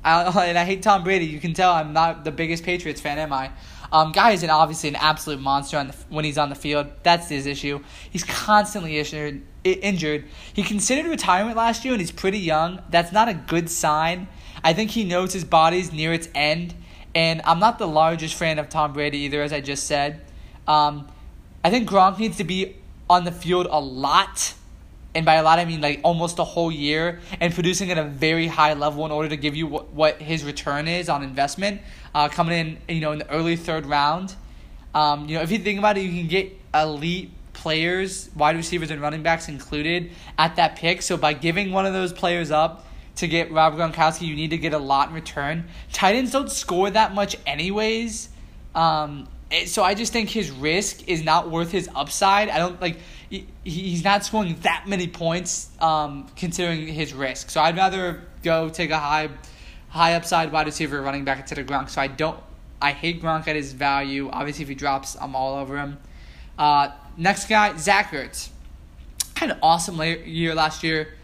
I, 0.03 0.23
and 0.49 0.59
I 0.59 0.65
hate 0.65 0.83
Tom 0.83 1.05
Brady. 1.05 1.27
You 1.27 1.41
can 1.41 1.53
tell 1.53 1.73
I'm 1.73 1.93
not 1.93 2.25
the 2.25 2.33
biggest 2.33 2.65
Patriots 2.65 3.01
fan, 3.01 3.19
am 3.19 3.33
I? 3.33 3.51
Um, 3.93 4.13
guy 4.13 4.33
is 4.33 4.43
an, 4.43 4.51
obviously 4.51 4.89
an 4.89 4.97
absolute 4.97 5.41
monster 5.41 5.77
on 5.77 5.89
the, 5.89 5.95
when 6.09 6.25
he's 6.25 6.39
on 6.39 6.49
the 6.49 6.55
field. 6.55 6.89
That's 7.03 7.29
his 7.29 7.47
issue. 7.47 7.81
He's 8.11 8.25
constantly 8.25 8.99
injured. 8.99 9.43
Injured. 9.73 10.25
He 10.53 10.63
considered 10.63 11.07
retirement 11.09 11.57
last 11.57 11.85
year, 11.85 11.95
and 11.95 12.01
he's 12.01 12.11
pretty 12.11 12.39
young. 12.39 12.83
That's 12.91 13.13
not 13.13 13.29
a 13.29 13.35
good 13.35 13.71
sign. 13.71 14.29
I 14.65 14.73
think 14.73 14.91
he 14.91 15.05
knows 15.05 15.33
his 15.33 15.45
body's 15.45 15.93
near 15.93 16.13
its 16.13 16.29
end, 16.35 16.75
and 17.15 17.41
I'm 17.45 17.59
not 17.59 17.79
the 17.79 17.89
largest 17.89 18.35
fan 18.35 18.59
of 18.59 18.69
Tom 18.69 18.93
Brady 18.93 19.19
either, 19.19 19.43
as 19.43 19.53
I 19.53 19.61
just 19.61 19.87
said. 19.87 20.21
Um, 20.67 21.09
I 21.63 21.71
think 21.71 21.89
Gronk 21.89 22.19
needs 22.19 22.37
to 22.39 22.45
be 22.45 22.77
on 23.09 23.25
the 23.25 23.33
field 23.33 23.67
a 23.71 23.81
lot 23.81 24.55
and 25.17 25.25
by 25.25 25.37
a 25.37 25.43
lot 25.43 25.59
I 25.59 25.65
mean 25.65 25.81
like 25.81 26.01
almost 26.05 26.39
a 26.39 26.45
whole 26.45 26.71
year, 26.71 27.21
and 27.41 27.53
producing 27.55 27.91
at 27.91 27.97
a 27.97 28.05
very 28.05 28.47
high 28.47 28.75
level 28.75 29.07
in 29.07 29.11
order 29.11 29.31
to 29.31 29.37
give 29.37 29.57
you 29.57 29.67
what, 29.67 29.93
what 29.93 30.21
his 30.21 30.45
return 30.45 30.87
is 30.87 31.09
on 31.09 31.23
investment, 31.23 31.81
uh, 32.15 32.29
coming 32.29 32.79
in 32.87 32.95
you 32.95 33.01
know 33.01 33.13
in 33.13 33.21
the 33.21 33.31
early 33.31 33.57
third 33.57 33.87
round. 33.87 34.37
Um, 34.95 35.27
you 35.27 35.37
know 35.37 35.43
if 35.43 35.51
you 35.51 35.59
think 35.59 35.79
about 35.79 35.97
it, 35.97 36.03
you 36.03 36.11
can 36.11 36.29
get 36.29 36.53
elite 36.75 37.31
players, 37.57 38.31
wide 38.37 38.55
receivers 38.55 38.91
and 38.91 39.01
running 39.01 39.23
backs 39.23 39.49
included 39.49 40.11
at 40.39 40.57
that 40.57 40.77
pick. 40.77 41.03
So 41.03 41.17
by 41.17 41.33
giving 41.33 41.73
one 41.73 41.87
of 41.87 41.93
those 41.93 42.13
players 42.13 42.51
up 42.51 42.87
to 43.17 43.27
get 43.27 43.51
Rob 43.51 43.75
Gronkowski, 43.75 44.27
you 44.27 44.37
need 44.37 44.51
to 44.51 44.59
get 44.59 44.75
a 44.75 44.79
lot 44.79 45.09
in 45.09 45.15
return. 45.15 45.69
Tight 45.93 46.15
ends 46.15 46.31
don't 46.31 46.51
score 46.51 46.91
that 46.91 47.15
much 47.15 47.37
anyways. 47.47 48.29
Um, 48.75 49.27
so 49.65 49.83
I 49.83 49.95
just 49.95 50.13
think 50.13 50.29
his 50.29 50.51
risk 50.51 51.09
is 51.09 51.25
not 51.25 51.51
worth 51.51 51.73
his 51.73 51.89
upside. 51.95 52.51
I 52.51 52.59
don't 52.59 52.81
like 52.81 52.99
he, 53.31 53.47
he's 53.65 54.05
not 54.05 54.25
scoring 54.25 54.57
that 54.63 54.85
many 54.87 55.09
points 55.09 55.71
um, 55.81 56.29
considering 56.37 56.87
his 56.87 57.15
risk. 57.15 57.51
So 57.51 57.61
I'd 57.61 57.77
rather 57.77 58.23
go 58.43 58.69
take 58.69 58.91
a 58.91 58.99
high 58.99 59.31
high 59.89 60.15
upside 60.15 60.53
wide 60.53 60.67
receiver 60.67 61.01
running 61.01 61.25
back 61.25 61.41
instead 61.41 61.59
of 61.59 61.67
Gronk. 61.67 61.89
So 61.89 62.01
I 62.01 62.07
don't 62.07 62.39
I 62.83 62.93
hate 62.93 63.23
Gronk 63.23 63.49
at 63.49 63.57
his 63.57 63.73
value. 63.73 64.29
Obviously, 64.31 64.63
if 64.65 64.69
he 64.69 64.75
drops, 64.75 65.17
I'm 65.19 65.35
all 65.35 65.57
over 65.57 65.79
him. 65.79 65.99
Uh, 66.59 66.91
next 67.17 67.49
guy, 67.49 67.77
Zach 67.77 68.11
Ertz. 68.13 68.51
Had 69.35 69.51
an 69.51 69.59
awesome 69.63 70.01
year 70.01 70.55
last 70.55 70.83
year. 70.83 71.15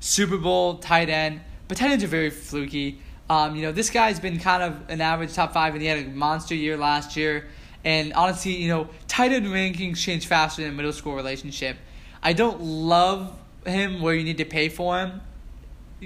Super 0.00 0.38
Bowl 0.38 0.78
tight 0.78 1.08
end, 1.08 1.40
but 1.66 1.76
tight 1.76 1.90
ends 1.90 2.04
are 2.04 2.08
very 2.08 2.30
fluky. 2.30 3.00
Um, 3.28 3.56
you 3.56 3.62
know, 3.62 3.72
this 3.72 3.90
guy's 3.90 4.20
been 4.20 4.38
kind 4.38 4.62
of 4.62 4.88
an 4.88 5.00
average 5.00 5.34
top 5.34 5.52
five, 5.52 5.74
and 5.74 5.82
he 5.82 5.88
had 5.88 5.98
a 5.98 6.08
monster 6.08 6.54
year 6.54 6.76
last 6.76 7.16
year. 7.16 7.46
And 7.84 8.12
honestly, 8.14 8.56
you 8.56 8.68
know, 8.68 8.88
tight 9.06 9.32
end 9.32 9.46
rankings 9.46 9.98
change 9.98 10.26
faster 10.26 10.62
than 10.62 10.76
middle 10.76 10.92
school 10.92 11.14
relationship. 11.14 11.76
I 12.22 12.32
don't 12.32 12.60
love 12.60 13.36
him 13.66 14.00
where 14.00 14.14
you 14.14 14.24
need 14.24 14.38
to 14.38 14.44
pay 14.44 14.68
for 14.68 14.98
him. 14.98 15.20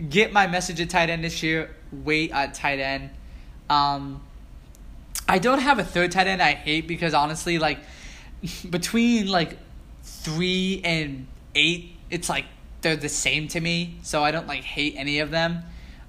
Get 0.09 0.33
my 0.33 0.46
message 0.46 0.81
at 0.81 0.90
tight 0.90 1.11
end 1.11 1.22
this 1.22 1.42
year. 1.42 1.74
Wait 1.92 2.33
at 2.33 2.55
tight 2.55 2.81
end. 2.81 3.11
Um, 3.68 4.22
I 5.28 5.38
don't 5.38 5.61
have 5.61 5.78
a 5.78 5.85
third 5.85 6.12
tight 6.12 6.26
end 6.26 6.42
I 6.42 6.52
hate 6.52 6.88
because 6.88 7.14
honestly, 7.14 7.59
like 7.59 7.78
between 8.68 9.28
like 9.28 9.59
three 10.02 10.81
and 10.85 11.26
eight, 11.55 11.96
it's 12.11 12.28
like 12.28 12.44
they're 12.83 12.96
the 12.96 13.09
same 13.09 13.48
to 13.48 13.61
me. 13.61 13.98
So 14.02 14.22
I 14.22 14.31
don't 14.31 14.46
like 14.46 14.62
hate 14.62 14.94
any 14.96 15.20
of 15.20 15.31
them. 15.31 15.62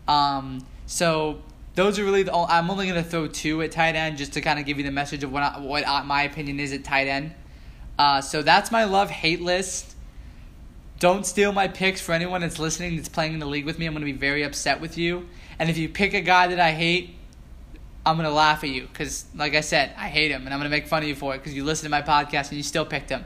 Um, 0.07 0.65
so 0.85 1.41
those 1.75 1.97
are 1.99 2.03
really 2.03 2.23
the. 2.23 2.33
I'm 2.33 2.69
only 2.69 2.87
gonna 2.87 3.03
throw 3.03 3.27
two 3.27 3.61
at 3.61 3.71
tight 3.71 3.95
end 3.95 4.17
just 4.17 4.33
to 4.33 4.41
kind 4.41 4.59
of 4.59 4.65
give 4.65 4.77
you 4.77 4.83
the 4.83 4.91
message 4.91 5.23
of 5.23 5.31
what 5.31 5.43
I, 5.43 5.59
what 5.59 5.87
I, 5.87 6.03
my 6.03 6.23
opinion 6.23 6.59
is 6.59 6.73
at 6.73 6.83
tight 6.83 7.07
end. 7.07 7.33
Uh, 7.97 8.21
so 8.21 8.41
that's 8.41 8.71
my 8.71 8.83
love 8.83 9.09
hate 9.09 9.41
list. 9.41 9.95
Don't 10.99 11.25
steal 11.25 11.51
my 11.51 11.67
picks 11.67 12.01
for 12.01 12.13
anyone 12.13 12.41
that's 12.41 12.59
listening 12.59 12.95
that's 12.95 13.09
playing 13.09 13.33
in 13.33 13.39
the 13.39 13.45
league 13.45 13.65
with 13.65 13.79
me. 13.79 13.85
I'm 13.85 13.93
gonna 13.93 14.05
be 14.05 14.11
very 14.11 14.43
upset 14.43 14.81
with 14.81 14.97
you. 14.97 15.27
And 15.59 15.69
if 15.69 15.77
you 15.77 15.89
pick 15.89 16.13
a 16.13 16.21
guy 16.21 16.47
that 16.47 16.59
I 16.59 16.71
hate, 16.71 17.15
I'm 18.05 18.17
gonna 18.17 18.29
laugh 18.31 18.63
at 18.63 18.69
you 18.69 18.87
because, 18.87 19.25
like 19.35 19.55
I 19.55 19.61
said, 19.61 19.93
I 19.97 20.07
hate 20.07 20.31
him, 20.31 20.45
and 20.45 20.53
I'm 20.53 20.59
gonna 20.59 20.69
make 20.69 20.87
fun 20.87 21.03
of 21.03 21.09
you 21.09 21.15
for 21.15 21.35
it 21.35 21.37
because 21.37 21.53
you 21.53 21.63
listen 21.63 21.85
to 21.85 21.89
my 21.89 22.01
podcast 22.01 22.49
and 22.49 22.57
you 22.57 22.63
still 22.63 22.85
picked 22.85 23.09
him. 23.09 23.23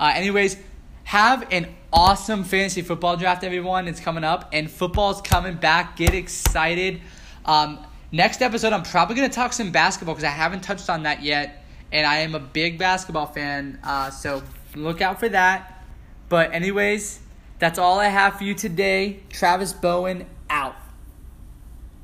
Uh, 0.00 0.12
anyways, 0.14 0.56
have 1.04 1.52
an 1.52 1.74
awesome 1.92 2.44
fantasy 2.44 2.82
football 2.82 3.16
draft, 3.16 3.44
everyone. 3.44 3.88
It's 3.88 4.00
coming 4.00 4.24
up, 4.24 4.48
and 4.52 4.70
football's 4.70 5.20
coming 5.22 5.54
back. 5.54 5.96
Get 5.96 6.14
excited. 6.14 7.00
Um, 7.44 7.78
next 8.10 8.42
episode, 8.42 8.72
I'm 8.72 8.82
probably 8.82 9.16
to 9.16 9.28
talk 9.28 9.52
some 9.52 9.70
basketball 9.70 10.14
because 10.14 10.24
I 10.24 10.34
haven't 10.34 10.62
touched 10.62 10.90
on 10.90 11.04
that 11.04 11.22
yet. 11.22 11.64
And 11.92 12.04
I 12.06 12.18
am 12.18 12.34
a 12.34 12.40
big 12.40 12.78
basketball 12.78 13.26
fan. 13.26 13.78
Uh, 13.84 14.10
so 14.10 14.42
look 14.74 15.00
out 15.00 15.20
for 15.20 15.28
that. 15.28 15.84
But, 16.28 16.52
anyways, 16.52 17.20
that's 17.60 17.78
all 17.78 18.00
I 18.00 18.08
have 18.08 18.38
for 18.38 18.44
you 18.44 18.54
today. 18.54 19.20
Travis 19.30 19.72
Bowen 19.72 20.26
out. 20.50 20.74